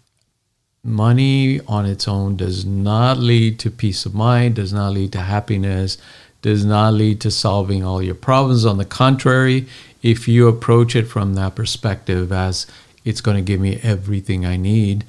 Money 0.83 1.59
on 1.61 1.85
its 1.85 2.07
own 2.07 2.35
does 2.37 2.63
not 2.65 3.17
lead 3.17 3.57
to 3.59 3.71
peace 3.71 4.05
of 4.05 4.13
mind, 4.13 4.55
does 4.55 4.71
not 4.71 4.93
lead 4.93 5.11
to 5.13 5.21
happiness, 5.21 5.97
does 6.43 6.63
not 6.63 6.93
lead 6.93 7.19
to 7.21 7.31
solving 7.31 7.83
all 7.83 8.03
your 8.03 8.13
problems. 8.13 8.65
On 8.65 8.77
the 8.77 8.85
contrary, 8.85 9.65
if 10.03 10.27
you 10.27 10.47
approach 10.47 10.95
it 10.95 11.05
from 11.05 11.33
that 11.33 11.55
perspective 11.55 12.31
as 12.31 12.67
it's 13.03 13.21
going 13.21 13.37
to 13.37 13.41
give 13.41 13.59
me 13.59 13.79
everything 13.81 14.45
I 14.45 14.57
need, 14.57 15.05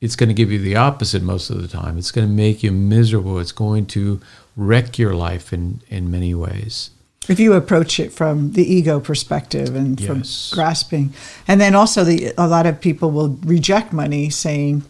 it's 0.00 0.16
going 0.16 0.28
to 0.30 0.34
give 0.34 0.50
you 0.50 0.58
the 0.58 0.76
opposite 0.76 1.22
most 1.22 1.50
of 1.50 1.60
the 1.60 1.68
time. 1.68 1.98
It's 1.98 2.10
going 2.10 2.26
to 2.26 2.32
make 2.32 2.62
you 2.62 2.72
miserable. 2.72 3.38
It's 3.38 3.52
going 3.52 3.84
to 3.86 4.20
wreck 4.56 4.98
your 4.98 5.14
life 5.14 5.52
in, 5.52 5.80
in 5.90 6.10
many 6.10 6.34
ways. 6.34 6.90
If 7.30 7.38
you 7.38 7.54
approach 7.54 8.00
it 8.00 8.12
from 8.12 8.52
the 8.52 8.62
ego 8.62 9.00
perspective 9.00 9.74
and 9.76 9.98
from 10.04 10.22
grasping, 10.52 11.14
and 11.46 11.60
then 11.60 11.74
also 11.74 12.04
the 12.04 12.32
a 12.36 12.48
lot 12.48 12.66
of 12.66 12.80
people 12.80 13.10
will 13.10 13.38
reject 13.44 13.92
money, 13.92 14.30
saying, 14.30 14.82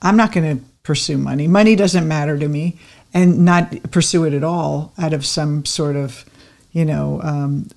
"I'm 0.00 0.16
not 0.16 0.32
going 0.32 0.58
to 0.58 0.64
pursue 0.82 1.18
money. 1.18 1.48
Money 1.48 1.76
doesn't 1.76 2.06
matter 2.06 2.38
to 2.38 2.48
me." 2.48 2.78
and 3.12 3.44
not 3.44 3.90
pursue 3.90 4.24
it 4.24 4.34
at 4.34 4.44
all 4.44 4.92
out 4.98 5.12
of 5.12 5.26
some 5.26 5.64
sort 5.64 5.96
of, 5.96 6.24
you 6.72 6.84
know, 6.84 7.20
um, 7.22 7.68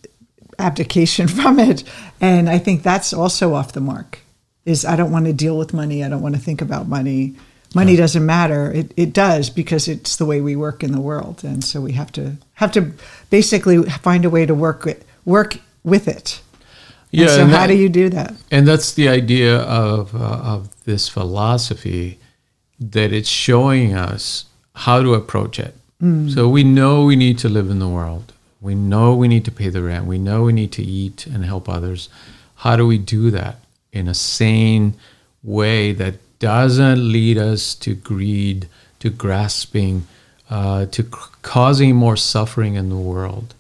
abdication 0.60 1.28
from 1.40 1.60
it. 1.60 1.84
And 2.22 2.50
I 2.50 2.58
think 2.58 2.84
that's 2.84 3.14
also 3.14 3.54
off 3.54 3.74
the 3.74 3.82
mark. 3.82 4.20
Is 4.66 4.86
I 4.86 4.96
don't 4.96 5.12
want 5.12 5.26
to 5.26 5.34
deal 5.34 5.58
with 5.58 5.74
money. 5.74 6.04
I 6.04 6.10
don't 6.10 6.22
want 6.22 6.36
to 6.36 6.42
think 6.42 6.62
about 6.62 6.88
money. 6.88 7.36
Money 7.74 7.96
doesn't 7.96 8.26
matter. 8.26 8.72
It, 8.72 8.92
it 8.96 9.14
does 9.14 9.50
because 9.50 9.88
it's 9.88 10.16
the 10.16 10.26
way 10.26 10.42
we 10.42 10.56
work 10.56 10.84
in 10.84 10.92
the 10.92 11.02
world, 11.02 11.44
and 11.44 11.64
so 11.64 11.82
we 11.82 11.94
have 11.94 12.12
to 12.14 12.38
have 12.54 12.72
to 12.74 12.92
basically 13.30 13.84
find 13.84 14.26
a 14.26 14.30
way 14.30 14.46
to 14.46 14.54
work 14.54 14.86
with, 14.86 15.04
work 15.26 15.58
with 15.84 16.08
it. 16.08 16.42
Yeah. 17.12 17.24
And 17.24 17.32
so, 17.32 17.42
and 17.42 17.52
how 17.52 17.62
that, 17.62 17.68
do 17.68 17.76
you 17.76 17.90
do 17.90 18.10
that? 18.10 18.34
And 18.52 18.68
that's 18.68 18.94
the 18.94 19.08
idea 19.08 19.58
of 19.58 20.16
uh, 20.16 20.20
of 20.20 20.84
this 20.86 21.10
philosophy 21.10 22.20
that 22.80 23.14
it's 23.14 23.30
showing 23.30 23.94
us 23.94 24.46
how 24.76 25.02
to 25.02 25.14
approach 25.14 25.60
it. 25.60 25.76
Mm. 26.02 26.34
So 26.34 26.50
we 26.50 26.64
know 26.64 27.06
we 27.06 27.16
need 27.16 27.38
to 27.40 27.50
live 27.50 27.70
in 27.70 27.80
the 27.80 27.88
world. 27.88 28.34
We 28.62 28.76
know 28.76 29.14
we 29.16 29.28
need 29.28 29.46
to 29.46 29.52
pay 29.52 29.70
the 29.70 29.82
rent. 29.82 30.06
We 30.06 30.18
know 30.18 30.44
we 30.44 30.54
need 30.54 30.72
to 30.74 30.84
eat 30.84 31.28
and 31.28 31.46
help 31.46 31.70
others. 31.70 32.10
How 32.56 32.76
do 32.76 32.88
we 32.88 32.98
do 32.98 33.30
that 33.32 33.58
in 33.92 34.08
a 34.08 34.14
sane 34.14 34.96
way 35.44 35.92
that 35.94 36.16
doesn't 36.44 37.10
lead 37.10 37.38
us 37.38 37.74
to 37.74 37.96
greed, 37.96 38.68
to 39.00 39.10
grasping, 39.10 40.06
uh, 40.50 40.86
to 40.88 41.02
causing 41.42 41.96
more 41.96 42.18
suffering 42.18 42.76
in 42.76 42.90
the 42.90 42.98
world, 42.98 43.54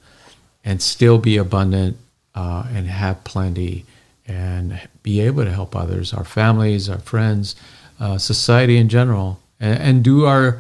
and 0.66 0.82
still 0.82 1.18
be 1.18 1.38
abundant 1.38 1.96
uh, 2.36 2.66
and 2.74 2.88
have 2.88 3.24
plenty 3.24 3.86
and 4.28 4.82
be 5.02 5.22
able 5.22 5.46
to 5.46 5.52
help 5.54 5.78
others, 5.78 6.14
our 6.14 6.26
families, 6.26 6.90
our 6.90 7.00
friends, 7.00 7.56
uh, 8.02 8.18
society 8.18 8.76
in 8.76 8.90
general, 8.90 9.40
and, 9.62 9.80
and 9.80 10.04
do 10.04 10.26
our 10.26 10.60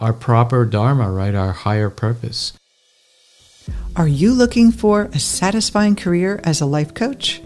our 0.00 0.12
proper 0.12 0.64
dharma, 0.64 1.08
right? 1.12 1.36
Our 1.36 1.52
higher 1.52 1.90
purpose. 1.90 2.52
Are 3.94 4.08
you 4.08 4.32
looking 4.32 4.72
for 4.72 5.02
a 5.12 5.20
satisfying 5.20 5.94
career 5.94 6.40
as 6.42 6.60
a 6.60 6.66
life 6.66 6.94
coach? 6.94 7.40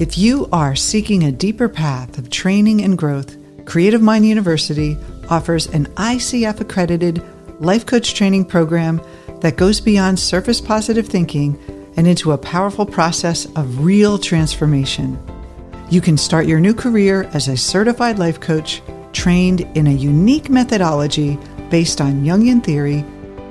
If 0.00 0.16
you 0.16 0.48
are 0.50 0.74
seeking 0.74 1.24
a 1.24 1.30
deeper 1.30 1.68
path 1.68 2.16
of 2.16 2.30
training 2.30 2.80
and 2.80 2.96
growth, 2.96 3.36
Creative 3.66 4.00
Mind 4.00 4.24
University 4.24 4.96
offers 5.28 5.66
an 5.66 5.88
ICF 5.96 6.58
accredited 6.58 7.22
life 7.60 7.84
coach 7.84 8.14
training 8.14 8.46
program 8.46 9.02
that 9.42 9.58
goes 9.58 9.78
beyond 9.78 10.18
surface 10.18 10.58
positive 10.58 11.06
thinking 11.06 11.58
and 11.98 12.06
into 12.06 12.32
a 12.32 12.38
powerful 12.38 12.86
process 12.86 13.44
of 13.56 13.84
real 13.84 14.16
transformation. 14.16 15.22
You 15.90 16.00
can 16.00 16.16
start 16.16 16.46
your 16.46 16.60
new 16.60 16.72
career 16.72 17.24
as 17.34 17.48
a 17.48 17.56
certified 17.58 18.18
life 18.18 18.40
coach 18.40 18.80
trained 19.12 19.60
in 19.76 19.86
a 19.86 19.92
unique 19.92 20.48
methodology 20.48 21.38
based 21.68 22.00
on 22.00 22.24
Jungian 22.24 22.64
theory, 22.64 23.04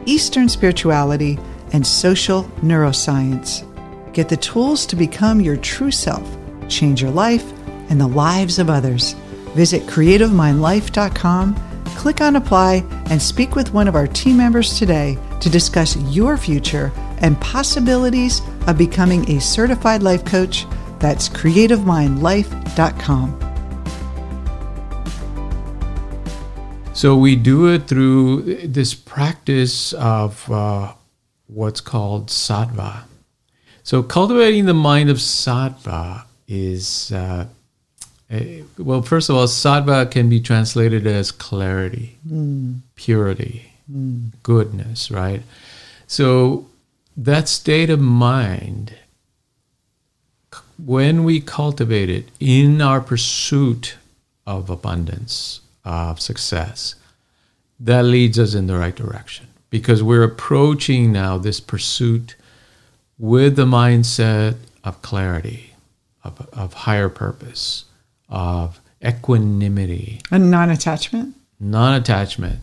Eastern 0.07 0.49
spirituality, 0.49 1.37
and 1.73 1.85
social 1.85 2.45
neuroscience. 2.63 3.67
Get 4.13 4.29
the 4.29 4.37
tools 4.37 4.87
to 4.87 4.95
become 4.95 5.39
your 5.39 5.55
true 5.55 5.91
self, 5.91 6.38
change 6.69 7.01
your 7.01 7.11
life, 7.11 7.51
and 7.89 7.99
the 7.99 8.07
lives 8.07 8.59
of 8.59 8.69
others. 8.69 9.13
Visit 9.55 9.83
creativemindlife.com, 9.83 11.55
click 11.95 12.21
on 12.21 12.35
apply, 12.35 12.83
and 13.09 13.21
speak 13.21 13.55
with 13.55 13.73
one 13.73 13.87
of 13.87 13.95
our 13.95 14.07
team 14.07 14.37
members 14.37 14.77
today 14.77 15.17
to 15.41 15.49
discuss 15.49 15.97
your 15.97 16.37
future 16.37 16.91
and 17.21 17.39
possibilities 17.41 18.41
of 18.67 18.77
becoming 18.77 19.29
a 19.29 19.41
certified 19.41 20.03
life 20.03 20.23
coach. 20.23 20.65
That's 20.99 21.27
creativemindlife.com. 21.29 23.45
So 26.93 27.15
we 27.15 27.37
do 27.37 27.67
it 27.67 27.87
through 27.87 28.67
this 28.67 28.93
practice 28.93 29.93
of 29.93 30.51
uh, 30.51 30.93
what's 31.47 31.79
called 31.79 32.27
sattva. 32.27 33.03
So 33.83 34.03
cultivating 34.03 34.65
the 34.65 34.73
mind 34.73 35.09
of 35.09 35.15
sattva 35.17 36.25
is, 36.49 37.11
uh, 37.11 37.45
a, 38.29 38.63
well, 38.77 39.01
first 39.01 39.29
of 39.29 39.35
all, 39.35 39.47
sattva 39.47 40.09
can 40.11 40.27
be 40.27 40.41
translated 40.41 41.07
as 41.07 41.31
clarity, 41.31 42.17
mm. 42.27 42.79
purity, 42.95 43.71
mm. 43.89 44.31
goodness, 44.43 45.09
right? 45.11 45.43
So 46.07 46.67
that 47.15 47.47
state 47.47 47.89
of 47.89 47.99
mind, 48.01 48.95
when 50.83 51.23
we 51.23 51.39
cultivate 51.39 52.09
it 52.09 52.25
in 52.39 52.81
our 52.81 52.99
pursuit 52.99 53.95
of 54.47 54.69
abundance, 54.69 55.61
of 55.85 56.19
success, 56.19 56.95
that 57.79 58.03
leads 58.03 58.37
us 58.37 58.53
in 58.53 58.67
the 58.67 58.77
right 58.77 58.95
direction 58.95 59.47
because 59.69 60.01
we're 60.01 60.23
approaching 60.23 61.11
now 61.11 61.37
this 61.37 61.59
pursuit 61.59 62.35
with 63.17 63.55
the 63.55 63.65
mindset 63.65 64.55
of 64.83 65.01
clarity, 65.01 65.68
of, 66.29 66.49
of 66.53 66.73
higher 66.73 67.09
purpose, 67.09 67.85
of 68.29 68.79
equanimity. 69.03 70.21
And 70.31 70.51
non 70.51 70.69
attachment? 70.69 71.35
Non 71.59 71.93
attachment. 71.95 72.59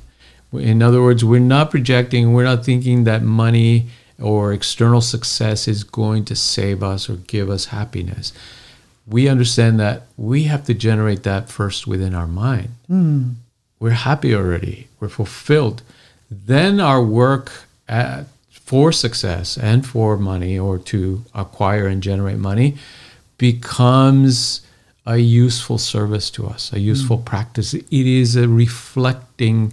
In 0.53 0.83
other 0.83 1.03
words, 1.03 1.25
we're 1.25 1.41
not 1.41 1.71
projecting, 1.71 2.33
we're 2.33 2.45
not 2.45 2.65
thinking 2.65 3.05
that 3.05 3.23
money 3.23 3.89
or 4.21 4.53
external 4.53 5.01
success 5.01 5.69
is 5.69 5.85
going 5.85 6.25
to 6.27 6.37
save 6.37 6.83
us 6.83 7.11
or 7.11 7.17
give 7.17 7.51
us 7.51 7.67
happiness. 7.67 8.33
we 9.09 9.29
understand 9.29 9.79
that 9.79 10.03
we 10.17 10.45
have 10.45 10.65
to 10.65 10.75
generate 10.75 11.23
that 11.23 11.49
first 11.49 11.87
within 11.87 12.13
our 12.13 12.27
mind. 12.27 12.71
Hmm. 12.89 13.31
We're 13.79 13.91
happy 13.91 14.35
already, 14.35 14.89
we're 14.99 15.09
fulfilled. 15.09 15.83
Then 16.31 16.81
our 16.81 17.03
work 17.03 17.53
at, 17.89 18.27
for 18.51 18.91
success 18.91 19.57
and 19.57 19.87
for 19.87 20.17
money 20.17 20.59
or 20.59 20.79
to 20.79 21.23
acquire 21.35 21.87
and 21.87 22.03
generate 22.03 22.39
money 22.39 22.77
becomes 23.39 24.63
a 25.07 25.19
useful 25.19 25.79
service 25.79 26.31
to 26.31 26.47
us, 26.47 26.73
a 26.73 26.81
useful 26.81 27.19
mm. 27.19 27.25
practice. 27.25 27.75
It 27.75 27.87
is 27.91 28.37
a 28.37 28.49
reflecting 28.49 29.73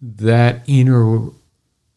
that 0.00 0.62
inner 0.66 1.28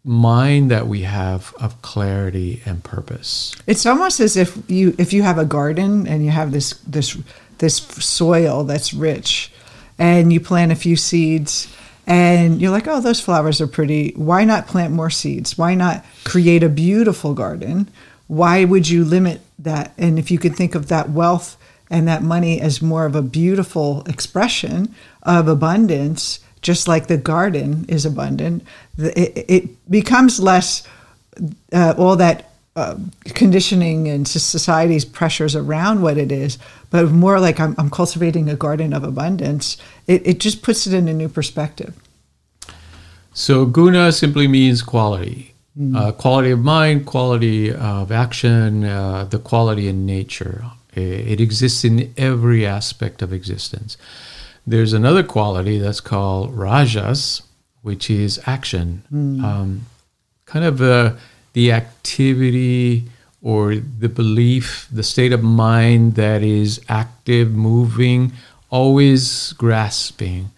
mind 0.04 0.72
that 0.72 0.88
we 0.88 1.02
have 1.02 1.54
of 1.60 1.82
clarity 1.82 2.62
and 2.66 2.84
purpose. 2.84 3.54
It's 3.68 3.86
almost 3.86 4.20
as 4.20 4.38
if 4.38 4.58
you 4.68 4.96
if 4.98 5.12
you 5.14 5.24
have 5.24 5.38
a 5.38 5.46
garden 5.46 6.08
and 6.08 6.24
you 6.24 6.32
have 6.32 6.52
this 6.52 6.74
this 6.88 7.18
this 7.58 7.76
soil 7.76 8.64
that's 8.64 8.94
rich 8.94 9.52
and 10.00 10.32
you 10.32 10.40
plant 10.40 10.72
a 10.72 10.76
few 10.76 10.96
seeds 10.96 11.68
and 12.06 12.62
you're 12.62 12.72
like, 12.72 12.88
"Oh, 12.88 13.02
those 13.02 13.20
flowers 13.20 13.60
are 13.60 13.68
pretty. 13.68 14.14
Why 14.16 14.46
not 14.46 14.68
plant 14.68 14.94
more 14.94 15.10
seeds? 15.10 15.58
Why 15.58 15.76
not 15.76 16.06
create 16.24 16.64
a 16.64 16.70
beautiful 16.70 17.34
garden? 17.34 17.90
Why 18.28 18.66
would 18.66 18.90
you 18.90 19.04
limit 19.04 19.42
that? 19.60 19.94
And 19.98 20.20
if 20.20 20.30
you 20.30 20.38
could 20.38 20.56
think 20.56 20.76
of 20.76 20.88
that 20.88 21.10
wealth 21.10 21.58
and 21.90 22.08
that 22.08 22.22
money 22.22 22.60
as 22.60 22.82
more 22.82 23.06
of 23.06 23.16
a 23.16 23.22
beautiful 23.22 24.04
expression 24.06 24.94
of 25.24 25.48
abundance, 25.48 26.40
just 26.62 26.88
like 26.88 27.08
the 27.08 27.18
garden 27.18 27.86
is 27.88 28.06
abundant, 28.06 28.64
it, 28.98 29.46
it 29.48 29.90
becomes 29.90 30.40
less 30.40 30.86
uh, 31.72 31.94
all 31.98 32.16
that 32.18 32.52
uh, 32.76 32.96
conditioning 33.34 34.08
and 34.08 34.28
society's 34.28 35.04
pressures 35.04 35.56
around 35.56 36.02
what 36.02 36.18
it 36.18 36.32
is, 36.32 36.60
but 36.92 37.10
more 37.10 37.40
like 37.40 37.60
I'm, 37.60 37.74
I'm 37.78 37.90
cultivating 37.90 38.50
a 38.50 38.56
garden 38.56 38.94
of 38.94 39.04
abundance. 39.04 39.78
It, 40.06 40.28
it 40.28 40.40
just 40.40 40.62
puts 40.62 40.86
it 40.86 40.94
in 40.94 41.08
a 41.08 41.14
new 41.14 41.30
perspective. 41.30 41.96
So, 43.34 43.66
guna 43.66 44.12
simply 44.12 44.48
means 44.48 44.82
quality. 44.82 45.54
Uh, 45.96 46.12
quality 46.12 46.50
of 46.50 46.60
mind, 46.60 47.06
quality 47.06 47.72
of 47.72 48.12
action, 48.12 48.84
uh, 48.84 49.26
the 49.26 49.38
quality 49.38 49.88
in 49.88 50.08
nature. 50.08 50.66
It, 50.96 51.02
it 51.34 51.40
exists 51.42 51.84
in 51.86 52.12
every 52.18 52.66
aspect 52.66 53.22
of 53.22 53.32
existence. 53.32 53.96
There's 54.66 54.94
another 54.94 55.22
quality 55.22 55.78
that's 55.78 56.00
called 56.02 56.56
rajas, 56.58 57.44
which 57.84 58.10
is 58.10 58.40
action. 58.48 59.04
Um, 59.46 59.86
kind 60.46 60.66
of 60.66 60.82
uh, 60.82 61.14
the 61.54 61.72
activity 61.72 63.04
or 63.42 63.76
the 63.76 64.10
belief, 64.10 64.88
the 64.92 65.04
state 65.04 65.32
of 65.32 65.44
mind 65.44 66.16
that 66.16 66.42
is 66.42 66.82
active, 66.90 67.52
moving, 67.54 68.32
always 68.72 69.54
grasping. 69.54 70.50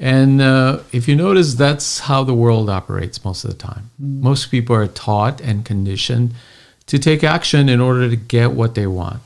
And 0.00 0.40
uh, 0.40 0.80
if 0.92 1.08
you 1.08 1.16
notice, 1.16 1.54
that's 1.54 2.00
how 2.00 2.24
the 2.24 2.34
world 2.34 2.68
operates 2.68 3.24
most 3.24 3.44
of 3.44 3.50
the 3.50 3.56
time. 3.56 3.90
Most 3.98 4.50
people 4.50 4.74
are 4.74 4.88
taught 4.88 5.40
and 5.40 5.64
conditioned 5.64 6.34
to 6.86 6.98
take 6.98 7.24
action 7.24 7.68
in 7.68 7.80
order 7.80 8.10
to 8.10 8.16
get 8.16 8.52
what 8.52 8.74
they 8.74 8.86
want. 8.86 9.20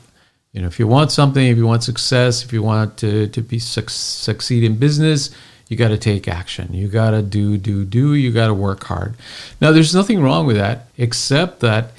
You 0.53 0.61
know, 0.61 0.67
if 0.67 0.79
you 0.79 0.87
want 0.87 1.11
something, 1.11 1.45
if 1.45 1.57
you 1.57 1.67
want 1.67 1.83
success, 1.83 2.43
if 2.43 2.53
you 2.53 2.63
want 2.63 2.97
to, 2.97 3.27
to 3.27 3.41
be 3.41 3.59
suc 3.59 3.89
succeed 3.89 4.63
in 4.63 4.77
business, 4.77 5.31
you 5.67 5.77
got 5.77 5.89
to 5.89 5.97
take 5.97 6.27
action. 6.27 6.73
You 6.73 6.87
got 6.87 7.11
to 7.11 7.21
do, 7.21 7.57
do, 7.57 7.85
do. 7.85 8.15
You 8.15 8.31
got 8.31 8.47
to 8.47 8.53
work 8.53 8.83
hard. 8.85 9.15
Now, 9.61 9.71
there's 9.71 9.93
nothing 9.93 10.21
wrong 10.21 10.47
with 10.47 10.55
that, 10.55 10.87
except 10.97 11.59
that 11.59 11.91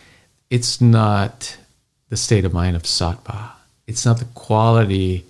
it's 0.50 0.80
not 0.80 1.56
the 2.08 2.16
state 2.16 2.44
of 2.44 2.52
mind 2.52 2.74
of 2.74 2.82
sattva. 2.82 3.52
It's 3.86 4.04
not 4.04 4.18
the 4.18 4.24
quality 4.34 5.24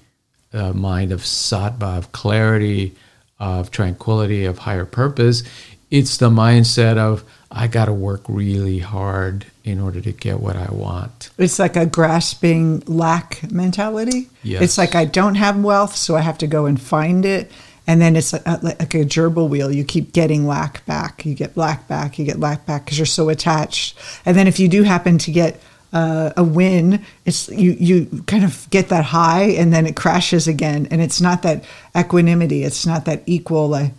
uh, 0.55 0.73
mind 0.73 1.13
of 1.13 1.21
sattva, 1.21 1.99
of 1.99 2.13
clarity, 2.13 2.95
of 3.41 3.71
tranquility, 3.71 4.45
of 4.45 4.59
higher 4.59 4.85
purpose. 4.85 5.43
It's 5.91 6.19
the 6.19 6.31
mindset 6.31 6.99
of, 6.99 7.25
I 7.51 7.67
got 7.67 7.87
to 7.87 7.93
work 7.93 8.23
really 8.29 8.79
hard 8.79 9.47
in 9.65 9.81
order 9.81 10.01
to 10.01 10.13
get 10.13 10.39
what 10.39 10.55
I 10.55 10.71
want. 10.71 11.31
It's 11.37 11.59
like 11.59 11.75
a 11.75 11.85
grasping 11.85 12.81
lack 12.87 13.51
mentality. 13.51 14.29
Yes. 14.45 14.63
It's 14.63 14.79
like 14.79 14.95
I 14.95 15.05
don't 15.05 15.35
have 15.35 15.61
wealth, 15.61 15.97
so 15.97 16.15
I 16.15 16.21
have 16.21 16.39
to 16.39 16.47
go 16.47 16.67
and 16.67 16.81
find 16.81 17.25
it. 17.25 17.51
And 17.89 18.01
then 18.01 18.15
it's 18.15 18.33
uh, 18.33 18.61
like 18.63 18.77
a, 18.77 18.83
like 18.83 18.95
a 18.95 19.05
gerbil 19.05 19.49
wheel. 19.49 19.73
You 19.73 19.83
keep 19.83 20.13
getting 20.13 20.47
lack 20.47 20.87
back. 20.87 21.27
You 21.27 21.35
get 21.35 21.57
lack 21.57 21.89
back. 21.89 22.21
You 22.21 22.25
get 22.25 22.39
lack 22.39 22.65
back 22.67 22.85
because 22.85 22.99
you're 22.99 23.07
so 23.07 23.31
attached. 23.31 23.99
And 24.25 24.37
then 24.37 24.47
if 24.47 24.61
you 24.61 24.69
do 24.69 24.85
happen 24.85 25.19
to 25.19 25.33
get 25.33 25.61
uh, 25.93 26.33
a 26.37 26.45
win, 26.45 27.05
it's 27.25 27.49
you 27.49 27.73
you 27.73 28.25
kind 28.27 28.45
of 28.45 28.69
get 28.71 28.89
that 28.91 29.05
high, 29.05 29.43
and 29.43 29.73
then 29.73 29.87
it 29.87 29.97
crashes 29.97 30.47
again. 30.47 30.87
And 30.91 31.01
it's 31.01 31.21
not 31.21 31.43
that 31.43 31.65
equanimity. 31.97 32.63
It's 32.65 32.87
not 32.87 33.05
that 33.07 33.23
equal. 33.27 33.69
Like 33.69 33.93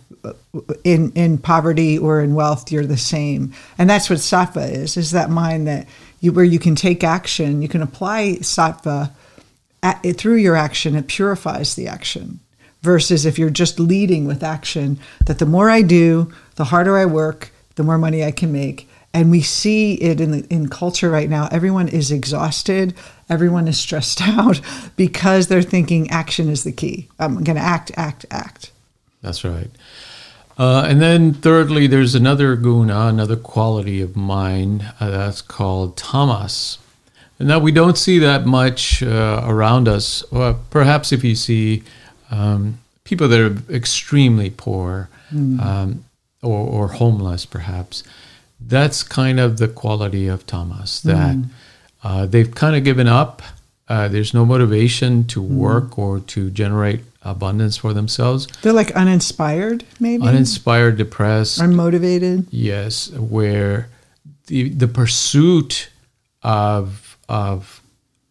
in 0.84 1.12
in 1.12 1.38
poverty 1.38 1.98
or 1.98 2.20
in 2.20 2.34
wealth, 2.34 2.72
you're 2.72 2.86
the 2.86 2.96
same. 2.96 3.52
And 3.78 3.90
that's 3.90 4.08
what 4.08 4.18
sattva 4.18 4.70
is. 4.70 4.96
Is 4.96 5.10
that 5.10 5.30
mind 5.30 5.66
that 5.66 5.86
you 6.20 6.32
where 6.32 6.44
you 6.44 6.58
can 6.58 6.74
take 6.74 7.04
action. 7.04 7.62
You 7.62 7.68
can 7.68 7.82
apply 7.82 8.38
sattva 8.40 9.10
at, 9.82 10.02
through 10.16 10.36
your 10.36 10.56
action. 10.56 10.94
It 10.94 11.08
purifies 11.08 11.74
the 11.74 11.88
action 11.88 12.40
versus 12.82 13.24
if 13.24 13.38
you're 13.38 13.50
just 13.50 13.78
leading 13.78 14.26
with 14.26 14.42
action 14.42 14.98
that 15.26 15.38
the 15.38 15.46
more 15.46 15.70
I 15.70 15.82
do, 15.82 16.32
the 16.56 16.64
harder 16.64 16.96
I 16.96 17.06
work, 17.06 17.50
the 17.76 17.82
more 17.82 17.98
money 17.98 18.24
I 18.24 18.30
can 18.30 18.52
make. 18.52 18.88
And 19.14 19.30
we 19.30 19.42
see 19.42 19.94
it 19.94 20.20
in 20.20 20.30
the, 20.30 20.46
in 20.48 20.68
culture 20.68 21.10
right 21.10 21.28
now. 21.28 21.48
Everyone 21.52 21.88
is 21.88 22.10
exhausted. 22.10 22.94
Everyone 23.28 23.68
is 23.68 23.78
stressed 23.78 24.22
out 24.22 24.60
because 24.96 25.48
they're 25.48 25.62
thinking 25.62 26.10
action 26.10 26.48
is 26.48 26.64
the 26.64 26.72
key. 26.72 27.08
I'm 27.18 27.44
going 27.44 27.56
to 27.56 27.62
act, 27.62 27.92
act, 27.96 28.24
act. 28.30 28.70
That's 29.20 29.44
right. 29.44 29.70
Uh, 30.58 30.86
and 30.88 31.00
then 31.00 31.32
thirdly, 31.32 31.86
there's 31.86 32.14
another 32.14 32.56
guna, 32.56 33.06
another 33.06 33.36
quality 33.36 34.00
of 34.00 34.16
mind 34.16 34.84
uh, 35.00 35.10
that's 35.10 35.42
called 35.42 35.96
tamas. 35.96 36.78
And 37.38 37.48
now 37.48 37.58
we 37.58 37.72
don't 37.72 37.98
see 37.98 38.18
that 38.18 38.46
much 38.46 39.02
uh, 39.02 39.42
around 39.44 39.88
us. 39.88 40.22
Well, 40.30 40.60
perhaps 40.70 41.12
if 41.12 41.24
you 41.24 41.34
see 41.34 41.82
um, 42.30 42.78
people 43.04 43.28
that 43.28 43.40
are 43.40 43.74
extremely 43.74 44.50
poor 44.50 45.08
um, 45.32 46.04
or, 46.42 46.58
or 46.58 46.88
homeless, 46.88 47.46
perhaps, 47.46 48.04
that's 48.66 49.02
kind 49.02 49.40
of 49.40 49.58
the 49.58 49.68
quality 49.68 50.28
of 50.28 50.46
tamas 50.46 51.02
that 51.02 51.36
uh, 52.02 52.26
they've 52.26 52.54
kind 52.54 52.76
of 52.76 52.84
given 52.84 53.06
up. 53.06 53.42
Uh, 53.88 54.08
there's 54.08 54.32
no 54.32 54.44
motivation 54.44 55.24
to 55.26 55.42
work 55.42 55.98
or 55.98 56.20
to 56.20 56.50
generate 56.50 57.00
abundance 57.22 57.76
for 57.76 57.92
themselves. 57.92 58.46
They're 58.62 58.72
like 58.72 58.90
uninspired, 58.92 59.84
maybe 60.00 60.24
Uninspired, 60.26 60.96
depressed, 60.96 61.60
unmotivated. 61.60 62.46
Yes, 62.50 63.10
where 63.10 63.88
the 64.46 64.68
the 64.70 64.88
pursuit 64.88 65.90
of 66.42 67.16
of 67.28 67.80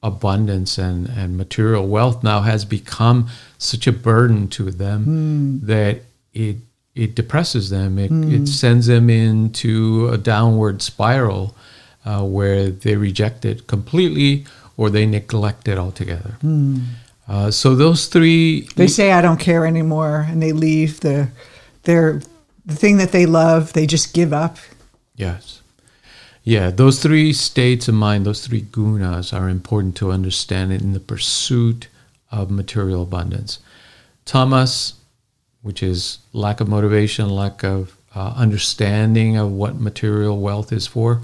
abundance 0.03 0.77
and, 0.79 1.07
and 1.09 1.37
material 1.37 1.87
wealth 1.87 2.23
now 2.23 2.41
has 2.41 2.65
become 2.65 3.29
such 3.59 3.85
a 3.85 3.91
burden 3.91 4.47
to 4.47 4.71
them 4.71 5.59
that 5.63 6.01
it 6.33 6.57
it 6.95 7.15
depresses 7.15 7.69
them. 7.69 7.97
It, 7.97 8.11
it 8.11 8.47
sends 8.47 8.87
them 8.87 9.09
into 9.09 10.09
a 10.09 10.17
downward 10.17 10.81
spiral 10.81 11.55
uh, 12.05 12.23
where 12.23 12.69
they 12.69 12.95
reject 12.95 13.45
it 13.45 13.67
completely 13.67 14.45
or 14.77 14.89
they 14.89 15.05
neglect 15.05 15.67
it 15.67 15.77
altogether. 15.77 16.35
Uh, 17.27 17.51
so 17.51 17.75
those 17.75 18.07
three 18.07 18.67
They 18.75 18.87
say 18.87 19.11
I 19.11 19.21
don't 19.21 19.39
care 19.39 19.65
anymore, 19.65 20.25
and 20.27 20.41
they 20.41 20.51
leave 20.51 20.99
the 20.99 21.29
their 21.83 22.21
the 22.65 22.75
thing 22.75 22.97
that 22.97 23.11
they 23.11 23.25
love. 23.25 23.73
They 23.73 23.85
just 23.85 24.13
give 24.13 24.33
up. 24.33 24.57
Yes. 25.15 25.61
Yeah, 26.43 26.71
those 26.71 27.01
three 27.01 27.33
states 27.33 27.87
of 27.87 27.93
mind, 27.93 28.25
those 28.25 28.45
three 28.45 28.63
gunas 28.63 29.31
are 29.37 29.47
important 29.47 29.95
to 29.97 30.11
understand 30.11 30.73
in 30.73 30.93
the 30.93 30.99
pursuit 30.99 31.87
of 32.31 32.49
material 32.49 33.03
abundance. 33.03 33.59
Tamas, 34.25 34.93
which 35.61 35.81
is 35.83 36.19
lack 36.33 36.59
of 36.59 36.67
motivation, 36.67 37.29
lack 37.29 37.63
of 37.63 37.95
uh, 38.15 38.33
understanding 38.35 39.37
of 39.37 39.51
what 39.51 39.79
material 39.79 40.39
wealth 40.39 40.71
is 40.71 40.87
for. 40.87 41.21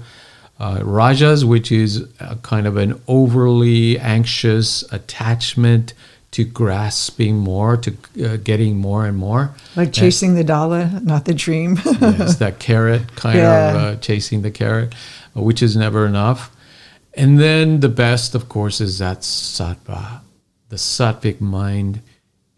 Uh, 0.60 0.80
rajas, 0.82 1.44
which 1.44 1.70
is 1.70 2.08
a 2.18 2.34
kind 2.42 2.66
of 2.66 2.76
an 2.76 3.00
overly 3.06 3.98
anxious 3.98 4.82
attachment 4.92 5.94
to 6.32 6.44
grasping 6.44 7.36
more, 7.38 7.76
to 7.76 7.96
uh, 8.24 8.36
getting 8.38 8.76
more 8.76 9.06
and 9.06 9.16
more. 9.16 9.54
Like 9.76 9.92
chasing 9.92 10.34
the 10.34 10.44
dollar, 10.44 10.90
not 11.02 11.24
the 11.26 11.32
dream. 11.34 11.78
yes, 12.00 12.36
that 12.36 12.58
carrot 12.58 13.14
kind 13.16 13.38
Yeah. 13.38 13.70
of 13.70 13.76
uh, 13.76 14.00
chasing 14.00 14.42
the 14.42 14.50
carrot, 14.50 14.94
uh, 15.36 15.42
which 15.42 15.62
is 15.62 15.76
never 15.76 16.04
enough. 16.06 16.50
And 17.14 17.38
then 17.38 17.80
the 17.80 17.88
best, 17.88 18.34
of 18.34 18.48
course, 18.48 18.80
is 18.80 18.98
that 18.98 19.20
sattva. 19.20 20.20
The 20.68 20.76
sattvic 20.76 21.40
mind 21.40 22.02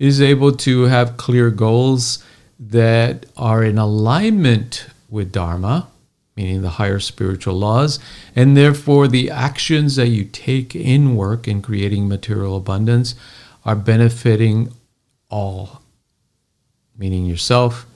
is 0.01 0.21
able 0.21 0.51
to 0.51 0.85
have 0.85 1.19
clear 1.19 1.51
goals 1.51 2.25
that 2.59 3.27
are 3.37 3.63
in 3.63 3.79
alignment 3.79 4.87
with 5.11 5.31
dharma, 5.31 5.89
meaning 6.35 6.63
the 6.63 6.71
higher 6.71 6.99
spiritual 6.99 7.55
laws, 7.55 8.01
and 8.35 8.57
therefore 8.57 9.07
the 9.07 9.31
actions 9.31 9.97
that 9.97 10.09
you 10.09 10.25
take 10.25 10.75
in 10.75 11.15
work 11.15 11.47
in 11.47 11.61
creating 11.61 12.09
material 12.09 12.57
abundance 12.57 13.15
are 13.65 13.77
benefiting 13.77 14.73
all, 15.29 15.83
meaning 16.97 17.27
yourself, 17.27 17.87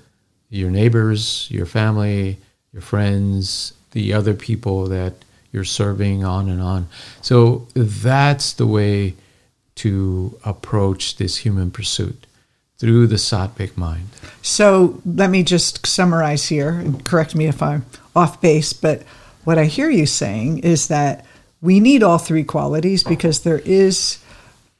your 0.50 0.70
neighbors, 0.70 1.48
your 1.50 1.66
family, 1.66 2.36
your 2.72 2.82
friends, 2.82 3.72
the 3.92 4.12
other 4.12 4.34
people 4.34 4.86
that 4.86 5.14
you're 5.52 5.64
serving, 5.64 6.22
on 6.22 6.50
and 6.50 6.60
on. 6.60 6.86
So 7.22 7.66
that's 7.74 8.52
the 8.52 8.66
way 8.66 9.14
to 9.76 10.38
approach 10.44 11.16
this 11.16 11.38
human 11.38 11.70
pursuit 11.70 12.26
through 12.78 13.06
the 13.06 13.16
sattvic 13.16 13.76
mind. 13.76 14.08
So 14.42 15.00
let 15.06 15.30
me 15.30 15.42
just 15.42 15.86
summarize 15.86 16.48
here 16.48 16.70
and 16.70 17.04
correct 17.04 17.34
me 17.34 17.46
if 17.46 17.62
I'm 17.62 17.86
off 18.14 18.40
base, 18.40 18.72
but 18.72 19.02
what 19.44 19.58
I 19.58 19.64
hear 19.64 19.90
you 19.90 20.06
saying 20.06 20.58
is 20.58 20.88
that 20.88 21.24
we 21.60 21.80
need 21.80 22.02
all 22.02 22.18
three 22.18 22.44
qualities 22.44 23.02
because 23.02 23.40
there 23.40 23.60
is 23.60 24.18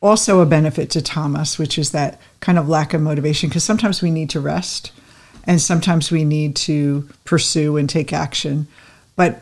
also 0.03 0.41
a 0.41 0.47
benefit 0.47 0.91
to 0.91 1.03
tamas, 1.03 1.59
which 1.59 1.79
is 1.79 1.93
that 1.93 2.21
kind 2.41 2.59
of 2.59 2.69
lack 2.69 2.93
of 2.93 3.01
motivation, 3.01 3.49
because 3.49 3.65
sometimes 3.65 4.03
we 4.03 4.11
need 4.11 4.29
to 4.31 4.41
rest 4.41 4.93
and 5.45 5.61
sometimes 5.61 6.11
we 6.11 6.25
need 6.25 6.57
to 6.57 7.09
pursue 7.25 7.77
and 7.77 7.89
take 7.89 8.13
action. 8.13 8.67
But 9.17 9.39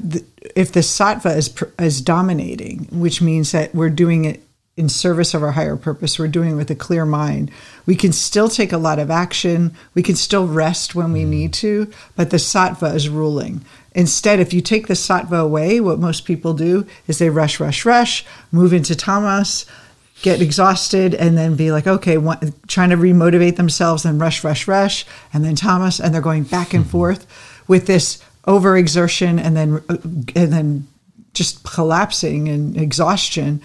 if 0.55 0.73
the 0.73 0.81
sattva 0.81 1.37
is, 1.37 1.55
is 1.79 2.01
dominating, 2.01 2.87
which 2.91 3.23
means 3.23 3.53
that 3.53 3.75
we're 3.75 3.91
doing 3.91 4.25
it 4.25 4.43
in 4.77 4.89
service 4.89 5.35
of 5.35 5.43
our 5.43 5.53
higher 5.53 5.77
purpose, 5.77 6.19
we're 6.19 6.29
doing 6.29 6.53
it 6.53 6.55
with 6.55 6.71
a 6.71 6.75
clear 6.75 7.05
mind, 7.05 7.51
we 7.85 7.95
can 7.95 8.13
still 8.13 8.49
take 8.49 8.73
a 8.73 8.79
lot 8.79 8.99
of 8.99 9.11
action. 9.11 9.75
We 9.95 10.03
can 10.03 10.17
still 10.17 10.47
rest 10.47 10.95
when 10.95 11.13
we 11.13 11.25
mm. 11.25 11.29
need 11.29 11.53
to, 11.55 11.93
but 12.17 12.31
the 12.31 12.39
sattva 12.39 12.95
is 12.95 13.09
ruling. 13.09 13.65
Instead, 13.95 14.41
if 14.41 14.55
you 14.55 14.63
take 14.63 14.87
the 14.87 14.95
sattva 14.95 15.43
away, 15.43 15.81
what 15.81 15.99
most 15.99 16.25
people 16.25 16.55
do 16.55 16.87
is 17.07 17.19
they 17.19 17.29
rush, 17.29 17.61
rush, 17.61 17.85
rush, 17.85 18.25
move 18.51 18.73
into 18.73 18.97
tamas, 18.97 19.67
get 20.23 20.41
exhausted, 20.41 21.15
and 21.15 21.37
then 21.37 21.57
be 21.57 21.71
like, 21.71 21.87
okay, 21.87 22.17
one, 22.17 22.55
trying 22.67 22.89
to 22.91 22.97
remotivate 22.97 23.57
themselves, 23.57 24.07
and 24.07 24.19
rush, 24.19 24.43
rush, 24.43 24.67
rush, 24.67 25.05
and 25.35 25.45
then 25.45 25.55
tamas, 25.55 26.01
and 26.01 26.15
they're 26.15 26.23
going 26.23 26.45
back 26.45 26.73
and 26.73 26.85
mm-hmm. 26.85 26.93
forth 26.93 27.27
with 27.69 27.87
this 27.87 28.23
overexertion, 28.47 29.39
and 29.39 29.55
then 29.55 29.83
uh, 29.91 29.97
and 30.35 30.53
then 30.53 30.89
just 31.35 31.63
collapsing 31.65 32.49
and 32.49 32.77
exhaustion. 32.77 33.61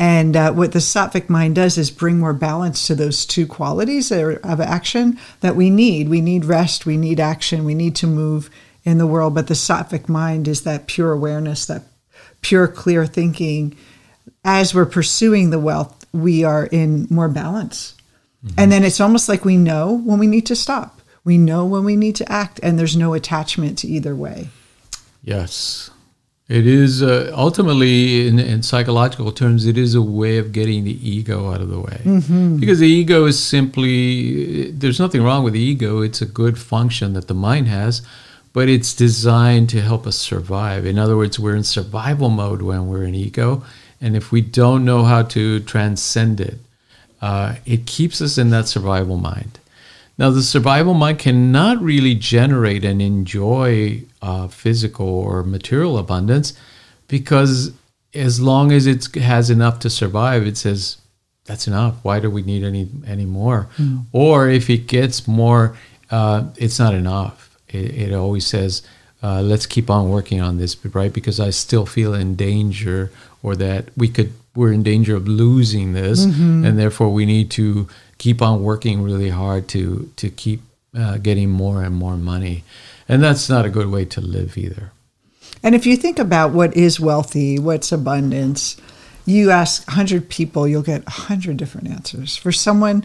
And 0.00 0.34
uh, 0.34 0.52
what 0.54 0.72
the 0.72 0.78
sattvic 0.78 1.28
mind 1.28 1.56
does 1.56 1.76
is 1.76 1.90
bring 1.90 2.18
more 2.18 2.32
balance 2.32 2.86
to 2.86 2.94
those 2.94 3.26
two 3.26 3.46
qualities 3.46 4.10
of 4.10 4.58
action 4.58 5.18
that 5.40 5.56
we 5.56 5.68
need. 5.68 6.08
We 6.08 6.22
need 6.22 6.46
rest, 6.46 6.86
we 6.86 6.96
need 6.96 7.20
action, 7.20 7.66
we 7.66 7.74
need 7.74 7.94
to 7.96 8.06
move 8.06 8.48
in 8.82 8.96
the 8.96 9.06
world. 9.06 9.34
But 9.34 9.48
the 9.48 9.54
sattvic 9.54 10.08
mind 10.08 10.48
is 10.48 10.62
that 10.62 10.86
pure 10.86 11.12
awareness, 11.12 11.66
that 11.66 11.82
pure, 12.40 12.66
clear 12.66 13.04
thinking. 13.04 13.76
As 14.42 14.74
we're 14.74 14.86
pursuing 14.86 15.50
the 15.50 15.58
wealth, 15.58 16.06
we 16.14 16.44
are 16.44 16.64
in 16.64 17.06
more 17.10 17.28
balance. 17.28 17.94
Mm-hmm. 18.42 18.54
And 18.58 18.72
then 18.72 18.84
it's 18.84 19.02
almost 19.02 19.28
like 19.28 19.44
we 19.44 19.58
know 19.58 19.92
when 19.92 20.18
we 20.18 20.26
need 20.26 20.46
to 20.46 20.56
stop, 20.56 21.02
we 21.24 21.36
know 21.36 21.66
when 21.66 21.84
we 21.84 21.96
need 21.96 22.16
to 22.16 22.32
act, 22.32 22.58
and 22.62 22.78
there's 22.78 22.96
no 22.96 23.12
attachment 23.12 23.76
to 23.80 23.86
either 23.86 24.16
way. 24.16 24.48
Yes. 25.22 25.90
It 26.50 26.66
is 26.66 27.00
uh, 27.00 27.32
ultimately, 27.32 28.26
in, 28.26 28.40
in, 28.40 28.64
psychological 28.64 29.30
terms, 29.30 29.66
it 29.66 29.78
is 29.78 29.94
a 29.94 30.02
way 30.02 30.36
of 30.36 30.50
getting 30.50 30.82
the 30.82 31.08
ego 31.08 31.52
out 31.52 31.60
of 31.60 31.68
the 31.68 31.78
way. 31.78 32.00
Mm-hmm. 32.02 32.56
Because 32.56 32.80
the 32.80 32.88
ego 32.88 33.26
is 33.26 33.40
simply, 33.40 34.72
there's 34.72 34.98
nothing 34.98 35.22
wrong 35.22 35.44
with 35.44 35.52
the 35.52 35.60
ego. 35.60 36.00
It's 36.00 36.20
a 36.20 36.26
good 36.26 36.58
function 36.58 37.12
that 37.12 37.28
the 37.28 37.34
mind 37.34 37.68
has, 37.68 38.02
but 38.52 38.68
it's 38.68 38.94
designed 38.94 39.70
to 39.70 39.80
help 39.80 40.08
us 40.08 40.18
survive. 40.18 40.86
In 40.86 40.98
other 40.98 41.16
words, 41.16 41.38
we're 41.38 41.54
in 41.54 41.62
survival 41.62 42.30
mode 42.30 42.62
when 42.62 42.88
we're 42.88 43.04
in 43.04 43.14
ego. 43.14 43.62
And 44.00 44.16
if 44.16 44.32
we 44.32 44.40
don't 44.40 44.84
know 44.84 45.04
how 45.04 45.22
to 45.22 45.60
transcend 45.60 46.40
it, 46.40 46.58
uh, 47.22 47.54
it 47.64 47.86
keeps 47.86 48.20
us 48.20 48.38
in 48.38 48.50
that 48.50 48.66
survival 48.66 49.18
mind. 49.18 49.60
Now, 50.20 50.28
the 50.28 50.42
survival 50.42 50.92
mind 50.92 51.18
cannot 51.18 51.80
really 51.80 52.14
generate 52.14 52.84
and 52.84 53.00
enjoy 53.00 54.02
uh, 54.20 54.48
physical 54.48 55.08
or 55.08 55.42
material 55.42 55.96
abundance 55.96 56.52
because 57.08 57.72
as 58.12 58.38
long 58.38 58.70
as 58.70 58.86
it 58.86 59.14
has 59.14 59.48
enough 59.48 59.78
to 59.78 59.88
survive, 59.88 60.46
it 60.46 60.58
says, 60.58 60.98
that's 61.46 61.66
enough. 61.66 61.94
Why 62.02 62.20
do 62.20 62.30
we 62.30 62.42
need 62.42 62.62
any 62.64 62.86
any 63.06 63.24
more? 63.24 63.68
Mm. 63.78 64.04
Or 64.12 64.50
if 64.50 64.68
it 64.68 64.86
gets 64.86 65.26
more, 65.26 65.74
uh, 66.10 66.44
it's 66.56 66.78
not 66.78 66.92
enough. 66.92 67.58
It, 67.68 68.10
it 68.10 68.12
always 68.12 68.46
says, 68.46 68.82
uh, 69.22 69.40
let's 69.40 69.64
keep 69.64 69.88
on 69.88 70.10
working 70.10 70.42
on 70.42 70.58
this, 70.58 70.76
right? 70.94 71.12
Because 71.12 71.40
I 71.40 71.48
still 71.48 71.86
feel 71.86 72.12
in 72.12 72.36
danger, 72.36 73.10
or 73.42 73.56
that 73.56 73.88
we 73.96 74.08
could 74.08 74.34
we're 74.54 74.72
in 74.72 74.82
danger 74.82 75.16
of 75.16 75.26
losing 75.26 75.94
this, 75.94 76.26
mm-hmm. 76.26 76.64
and 76.66 76.78
therefore 76.78 77.08
we 77.08 77.24
need 77.24 77.50
to 77.52 77.88
keep 78.20 78.42
on 78.42 78.62
working 78.62 79.02
really 79.02 79.30
hard 79.30 79.66
to 79.66 80.12
to 80.16 80.28
keep 80.28 80.60
uh, 80.96 81.16
getting 81.18 81.50
more 81.50 81.82
and 81.82 81.94
more 81.94 82.16
money. 82.16 82.62
And 83.08 83.22
that's 83.22 83.48
not 83.48 83.64
a 83.64 83.70
good 83.70 83.88
way 83.90 84.04
to 84.04 84.20
live 84.20 84.56
either. 84.56 84.92
And 85.62 85.74
if 85.74 85.86
you 85.86 85.96
think 85.96 86.18
about 86.18 86.52
what 86.52 86.76
is 86.76 87.00
wealthy, 87.00 87.58
what's 87.58 87.90
abundance, 87.92 88.76
you 89.26 89.50
ask 89.50 89.86
100 89.88 90.28
people, 90.28 90.68
you'll 90.68 90.82
get 90.82 91.04
100 91.04 91.56
different 91.56 91.88
answers. 91.88 92.36
For 92.36 92.52
someone 92.52 93.04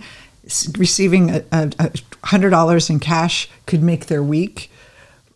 receiving 0.77 1.31
a, 1.31 1.43
a, 1.51 1.71
a 1.79 1.89
$100 2.23 2.89
in 2.89 2.99
cash 2.99 3.49
could 3.65 3.81
make 3.81 4.05
their 4.07 4.23
week. 4.23 4.69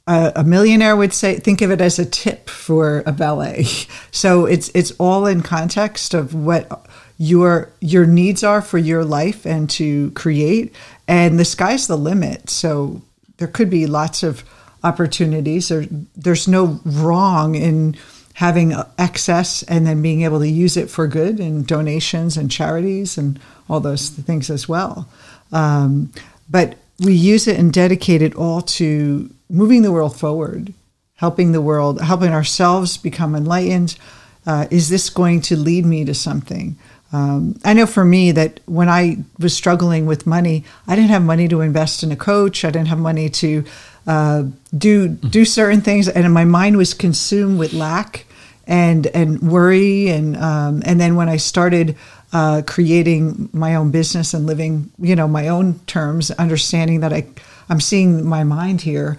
Uh, 0.08 0.32
a 0.36 0.44
millionaire 0.44 0.96
would 0.96 1.14
say, 1.14 1.40
think 1.40 1.62
of 1.62 1.72
it 1.72 1.82
as 1.82 2.00
a 2.00 2.06
tip 2.06 2.50
for 2.50 3.04
a 3.06 3.12
ballet. 3.12 3.66
So 4.12 4.46
it's 4.48 4.70
it's 4.74 4.92
all 4.98 5.28
in 5.28 5.42
context 5.42 6.14
of 6.14 6.34
what 6.34 6.89
your 7.20 7.70
your 7.82 8.06
needs 8.06 8.44
are 8.44 8.62
for 8.62 8.78
your 8.78 9.04
life 9.04 9.46
and 9.46 9.70
to 9.72 10.10
create, 10.12 10.74
and 11.08 11.38
the 11.38 11.46
sky's 11.46 11.86
the 11.86 11.98
limit. 11.98 12.50
So 12.50 13.02
there 13.38 13.48
could 13.48 13.70
be 13.70 13.86
lots 13.86 14.24
of 14.24 14.44
opportunities. 14.84 15.68
There, 15.68 15.86
there's 16.16 16.48
no 16.48 16.80
wrong 16.86 17.56
in 17.56 17.98
having 18.36 18.74
excess 18.98 19.64
and 19.64 19.86
then 19.86 20.02
being 20.02 20.22
able 20.22 20.40
to 20.40 20.48
use 20.48 20.78
it 20.78 20.90
for 20.90 21.08
good 21.08 21.42
and 21.42 21.68
donations 21.68 22.38
and 22.38 22.50
charities 22.50 23.18
and 23.18 23.38
all 23.70 23.82
those 23.82 24.10
things 24.10 24.50
as 24.50 24.70
well. 24.70 25.10
Um, 25.52 26.14
but 26.50 26.78
we 27.02 27.14
use 27.14 27.48
it 27.48 27.60
and 27.60 27.74
dedicate 27.74 28.22
it 28.22 28.36
all 28.36 28.62
to 28.62 29.30
moving 29.50 29.82
the 29.82 29.92
world 29.92 30.18
forward, 30.18 30.74
helping 31.16 31.52
the 31.52 31.62
world, 31.62 32.00
helping 32.02 32.32
ourselves 32.32 32.98
become 32.98 33.36
enlightened. 33.36 33.98
Uh, 34.46 34.68
is 34.72 34.88
this 34.88 35.10
going 35.10 35.42
to 35.42 35.58
lead 35.58 35.86
me 35.86 36.06
to 36.06 36.14
something? 36.14 36.78
Um, 37.12 37.60
I 37.66 37.74
know 37.74 37.86
for 37.86 38.06
me 38.06 38.32
that 38.34 38.60
when 38.66 38.88
I 38.88 39.18
was 39.40 39.56
struggling 39.56 40.06
with 40.06 40.28
money, 40.28 40.64
I 40.88 40.96
didn't 40.96 41.10
have 41.10 41.24
money 41.24 41.48
to 41.48 41.62
invest 41.62 42.04
in 42.04 42.12
a 42.12 42.16
coach. 42.16 42.64
I 42.64 42.70
didn't 42.70 42.90
have 42.90 43.00
money 43.00 43.30
to 43.30 43.64
uh, 44.06 44.44
do 44.78 45.08
do 45.08 45.46
certain 45.46 45.82
things, 45.82 46.08
and 46.08 46.32
my 46.34 46.46
mind 46.46 46.78
was 46.78 46.94
consumed 46.94 47.58
with 47.58 47.74
lack 47.74 48.26
and 48.68 49.08
and 49.08 49.42
worry, 49.42 50.10
and 50.10 50.38
um, 50.38 50.84
and 50.86 51.02
then 51.02 51.16
when 51.16 51.30
I 51.30 51.38
started 51.38 51.96
uh, 52.32 52.62
creating 52.68 53.50
my 53.54 53.76
own 53.76 53.90
business 53.90 54.34
and 54.34 54.46
living, 54.46 54.92
you 55.00 55.16
know, 55.16 55.28
my 55.28 55.48
own 55.48 55.80
terms, 55.88 56.30
understanding 56.32 57.00
that 57.00 57.12
I 57.12 57.26
I'm 57.70 57.80
seeing 57.80 58.26
my 58.26 58.44
mind 58.44 58.82
here, 58.82 59.18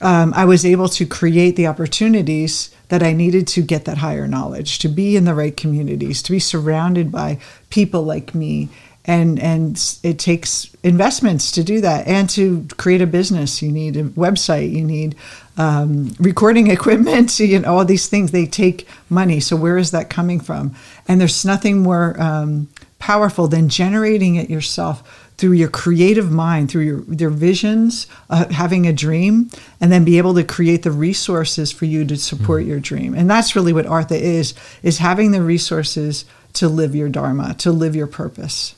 um, 0.00 0.32
I 0.34 0.44
was 0.44 0.64
able 0.64 0.88
to 0.90 1.06
create 1.06 1.56
the 1.56 1.66
opportunities 1.66 2.74
that 2.88 3.02
I 3.02 3.12
needed 3.12 3.46
to 3.48 3.62
get 3.62 3.84
that 3.84 3.98
higher 3.98 4.26
knowledge, 4.26 4.78
to 4.80 4.88
be 4.88 5.16
in 5.16 5.24
the 5.24 5.34
right 5.34 5.56
communities, 5.56 6.22
to 6.22 6.32
be 6.32 6.38
surrounded 6.38 7.12
by 7.12 7.38
people 7.68 8.02
like 8.02 8.34
me. 8.34 8.68
And 9.04 9.40
and 9.40 9.82
it 10.02 10.18
takes 10.18 10.74
investments 10.82 11.50
to 11.52 11.64
do 11.64 11.80
that 11.80 12.06
and 12.06 12.28
to 12.30 12.66
create 12.76 13.00
a 13.00 13.06
business. 13.06 13.62
You 13.62 13.72
need 13.72 13.96
a 13.96 14.04
website 14.04 14.72
you 14.72 14.84
need 14.84 15.16
um, 15.56 16.14
recording 16.18 16.66
equipment 16.70 17.38
you 17.40 17.58
know 17.58 17.76
all 17.76 17.84
these 17.84 18.08
things. 18.08 18.30
They 18.30 18.46
take 18.46 18.86
money. 19.08 19.40
So 19.40 19.56
where 19.56 19.78
is 19.78 19.90
that 19.92 20.10
coming 20.10 20.38
from? 20.38 20.74
And 21.08 21.20
there's 21.20 21.46
nothing 21.46 21.82
more 21.82 22.20
um, 22.20 22.68
powerful 22.98 23.48
than 23.48 23.68
generating 23.68 24.36
it 24.36 24.50
yourself 24.50 25.19
through 25.40 25.52
your 25.52 25.68
creative 25.68 26.30
mind 26.30 26.70
through 26.70 26.82
your, 26.82 27.02
your 27.14 27.30
visions 27.30 28.06
uh, 28.28 28.46
having 28.52 28.86
a 28.86 28.92
dream 28.92 29.50
and 29.80 29.90
then 29.90 30.04
be 30.04 30.18
able 30.18 30.34
to 30.34 30.44
create 30.44 30.82
the 30.82 30.90
resources 30.90 31.72
for 31.72 31.86
you 31.86 32.04
to 32.04 32.16
support 32.16 32.62
mm. 32.62 32.68
your 32.68 32.80
dream 32.80 33.14
and 33.14 33.30
that's 33.30 33.56
really 33.56 33.72
what 33.72 33.86
artha 33.86 34.16
is 34.16 34.54
is 34.82 34.98
having 34.98 35.30
the 35.30 35.42
resources 35.42 36.24
to 36.52 36.68
live 36.68 36.94
your 36.94 37.08
dharma 37.08 37.54
to 37.54 37.72
live 37.72 37.96
your 37.96 38.06
purpose 38.06 38.74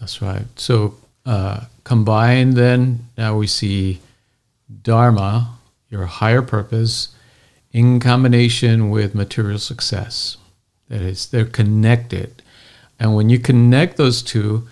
that's 0.00 0.20
right. 0.20 0.46
So 0.56 0.94
uh, 1.24 1.64
combined, 1.84 2.54
then 2.54 3.08
now 3.16 3.36
we 3.36 3.46
see 3.46 4.00
Dharma, 4.82 5.58
your 5.90 6.06
higher 6.06 6.42
purpose, 6.42 7.08
in 7.72 8.00
combination 8.00 8.90
with 8.90 9.14
material 9.14 9.58
success. 9.58 10.36
That 10.88 11.02
is, 11.02 11.26
they're 11.26 11.44
connected. 11.44 12.42
And 12.98 13.14
when 13.14 13.28
you 13.28 13.38
connect 13.38 13.96
those 13.96 14.22
two, 14.22 14.68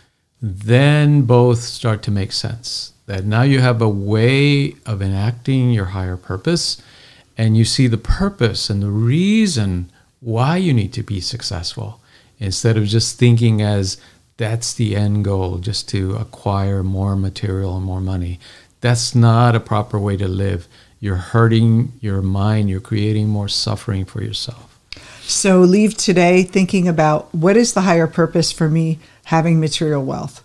then 0.46 1.22
both 1.22 1.60
start 1.60 2.02
to 2.02 2.10
make 2.10 2.30
sense. 2.30 2.92
That 3.06 3.24
now 3.24 3.42
you 3.42 3.60
have 3.60 3.80
a 3.80 3.88
way 3.88 4.74
of 4.84 5.00
enacting 5.00 5.70
your 5.70 5.86
higher 5.86 6.18
purpose, 6.18 6.82
and 7.38 7.56
you 7.56 7.64
see 7.64 7.86
the 7.86 7.96
purpose 7.96 8.68
and 8.68 8.82
the 8.82 8.90
reason 8.90 9.90
why 10.20 10.58
you 10.58 10.74
need 10.74 10.92
to 10.92 11.02
be 11.02 11.20
successful 11.20 12.00
instead 12.38 12.76
of 12.76 12.84
just 12.84 13.18
thinking 13.18 13.62
as 13.62 13.96
that's 14.36 14.74
the 14.74 14.94
end 14.94 15.24
goal, 15.24 15.56
just 15.58 15.88
to 15.90 16.14
acquire 16.16 16.82
more 16.82 17.16
material 17.16 17.76
and 17.76 17.86
more 17.86 18.02
money. 18.02 18.38
That's 18.82 19.14
not 19.14 19.54
a 19.54 19.60
proper 19.60 19.98
way 19.98 20.18
to 20.18 20.28
live. 20.28 20.68
You're 21.00 21.16
hurting 21.16 21.92
your 22.02 22.20
mind, 22.20 22.68
you're 22.68 22.80
creating 22.80 23.28
more 23.28 23.48
suffering 23.48 24.04
for 24.04 24.22
yourself. 24.22 24.78
So 25.22 25.60
leave 25.60 25.96
today 25.96 26.42
thinking 26.42 26.86
about 26.86 27.34
what 27.34 27.56
is 27.56 27.72
the 27.72 27.82
higher 27.82 28.06
purpose 28.06 28.52
for 28.52 28.68
me 28.68 28.98
having 29.24 29.60
material 29.60 30.04
wealth. 30.04 30.42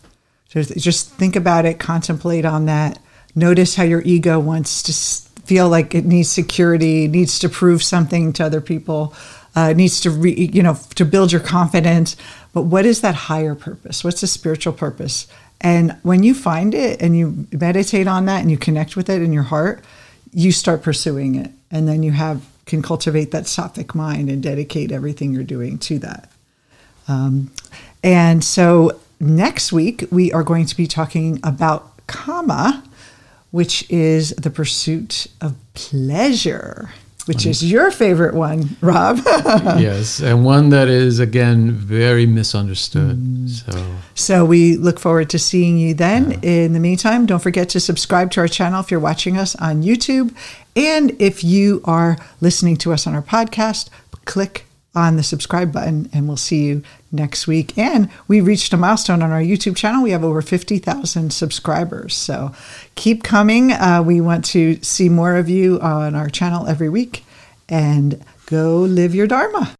Just, 0.49 1.11
think 1.11 1.35
about 1.35 1.65
it, 1.65 1.79
contemplate 1.79 2.45
on 2.45 2.65
that. 2.65 2.97
Notice 3.35 3.75
how 3.75 3.83
your 3.83 4.01
ego 4.01 4.39
wants 4.39 4.81
to 4.83 5.41
feel 5.45 5.69
like 5.69 5.93
it 5.93 6.05
needs 6.05 6.29
security, 6.29 7.07
needs 7.07 7.39
to 7.39 7.49
prove 7.49 7.83
something 7.83 8.33
to 8.33 8.45
other 8.45 8.61
people, 8.61 9.13
uh, 9.55 9.73
needs 9.73 10.01
to 10.01 10.09
re, 10.09 10.31
you 10.31 10.63
know 10.63 10.77
to 10.95 11.05
build 11.05 11.31
your 11.31 11.41
confidence. 11.41 12.15
But 12.53 12.63
what 12.63 12.85
is 12.85 13.01
that 13.01 13.15
higher 13.15 13.55
purpose? 13.55 14.03
What's 14.03 14.21
the 14.21 14.27
spiritual 14.27 14.73
purpose? 14.73 15.27
And 15.61 15.97
when 16.03 16.23
you 16.23 16.33
find 16.33 16.73
it 16.73 17.01
and 17.01 17.17
you 17.17 17.47
meditate 17.51 18.07
on 18.07 18.25
that 18.25 18.41
and 18.41 18.49
you 18.49 18.57
connect 18.57 18.95
with 18.95 19.09
it 19.09 19.21
in 19.21 19.33
your 19.33 19.43
heart, 19.43 19.83
you 20.33 20.51
start 20.51 20.81
pursuing 20.81 21.35
it, 21.35 21.51
and 21.69 21.87
then 21.87 22.03
you 22.03 22.11
have 22.11 22.45
can 22.65 22.81
cultivate 22.81 23.31
that 23.31 23.45
sattvic 23.45 23.95
mind 23.95 24.29
and 24.29 24.43
dedicate 24.43 24.91
everything 24.91 25.33
you're 25.33 25.43
doing 25.43 25.77
to 25.79 25.99
that. 25.99 26.29
Um, 27.07 27.51
and 28.03 28.43
so 28.43 28.99
next 29.19 29.71
week, 29.71 30.05
we 30.11 30.31
are 30.31 30.43
going 30.43 30.65
to 30.65 30.75
be 30.75 30.87
talking 30.87 31.39
about 31.43 32.05
kama, 32.07 32.83
which 33.51 33.89
is 33.89 34.31
the 34.31 34.49
pursuit 34.49 35.27
of 35.41 35.55
pleasure 35.73 36.89
which 37.29 37.45
is 37.45 37.63
your 37.71 37.91
favorite 37.91 38.33
one, 38.33 38.75
Rob. 38.81 39.19
yes, 39.77 40.19
and 40.19 40.43
one 40.43 40.69
that 40.69 40.87
is 40.87 41.19
again 41.19 41.69
very 41.69 42.25
misunderstood. 42.25 43.17
Mm. 43.19 43.47
So, 43.47 43.95
so 44.15 44.45
we 44.45 44.77
look 44.77 44.99
forward 44.99 45.29
to 45.29 45.37
seeing 45.37 45.77
you 45.77 45.93
then. 45.93 46.31
Yeah. 46.31 46.39
In 46.41 46.73
the 46.73 46.79
meantime, 46.79 47.27
don't 47.27 47.37
forget 47.37 47.69
to 47.69 47.79
subscribe 47.79 48.31
to 48.31 48.39
our 48.39 48.47
channel 48.47 48.79
if 48.79 48.89
you're 48.89 48.99
watching 48.99 49.37
us 49.37 49.55
on 49.57 49.83
YouTube, 49.83 50.35
and 50.75 51.15
if 51.21 51.43
you 51.43 51.81
are 51.83 52.17
listening 52.41 52.77
to 52.77 52.93
us 52.93 53.05
on 53.05 53.13
our 53.13 53.21
podcast, 53.21 53.89
click 54.25 54.65
on 54.95 55.15
the 55.15 55.23
subscribe 55.23 55.71
button, 55.71 56.09
and 56.13 56.27
we'll 56.27 56.37
see 56.37 56.65
you 56.65 56.83
next 57.11 57.47
week. 57.47 57.77
And 57.77 58.09
we 58.27 58.41
reached 58.41 58.73
a 58.73 58.77
milestone 58.77 59.21
on 59.21 59.31
our 59.31 59.41
YouTube 59.41 59.75
channel. 59.75 60.03
We 60.03 60.11
have 60.11 60.23
over 60.23 60.41
50,000 60.41 61.31
subscribers. 61.31 62.15
So 62.15 62.53
keep 62.95 63.23
coming. 63.23 63.71
Uh, 63.71 64.03
we 64.05 64.19
want 64.19 64.45
to 64.45 64.81
see 64.81 65.09
more 65.09 65.35
of 65.35 65.49
you 65.49 65.79
on 65.79 66.15
our 66.15 66.29
channel 66.29 66.67
every 66.67 66.89
week 66.89 67.23
and 67.67 68.23
go 68.47 68.79
live 68.79 69.13
your 69.13 69.27
Dharma. 69.27 69.75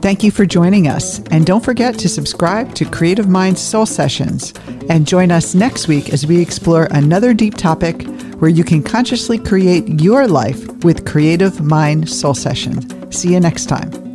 Thank 0.00 0.22
you 0.22 0.30
for 0.30 0.46
joining 0.46 0.86
us. 0.86 1.20
And 1.30 1.44
don't 1.44 1.64
forget 1.64 1.98
to 1.98 2.08
subscribe 2.08 2.74
to 2.76 2.84
Creative 2.84 3.28
Minds 3.28 3.60
Soul 3.60 3.84
Sessions 3.84 4.54
and 4.88 5.06
join 5.06 5.32
us 5.32 5.54
next 5.56 5.88
week 5.88 6.12
as 6.12 6.24
we 6.26 6.40
explore 6.40 6.86
another 6.92 7.34
deep 7.34 7.54
topic 7.54 8.06
where 8.38 8.50
you 8.50 8.62
can 8.62 8.82
consciously 8.82 9.38
create 9.38 10.00
your 10.00 10.28
life 10.28 10.68
with 10.84 11.04
Creative 11.04 11.60
Mind 11.60 12.08
Soul 12.08 12.34
Sessions. 12.34 12.97
See 13.10 13.32
you 13.32 13.40
next 13.40 13.66
time. 13.66 14.07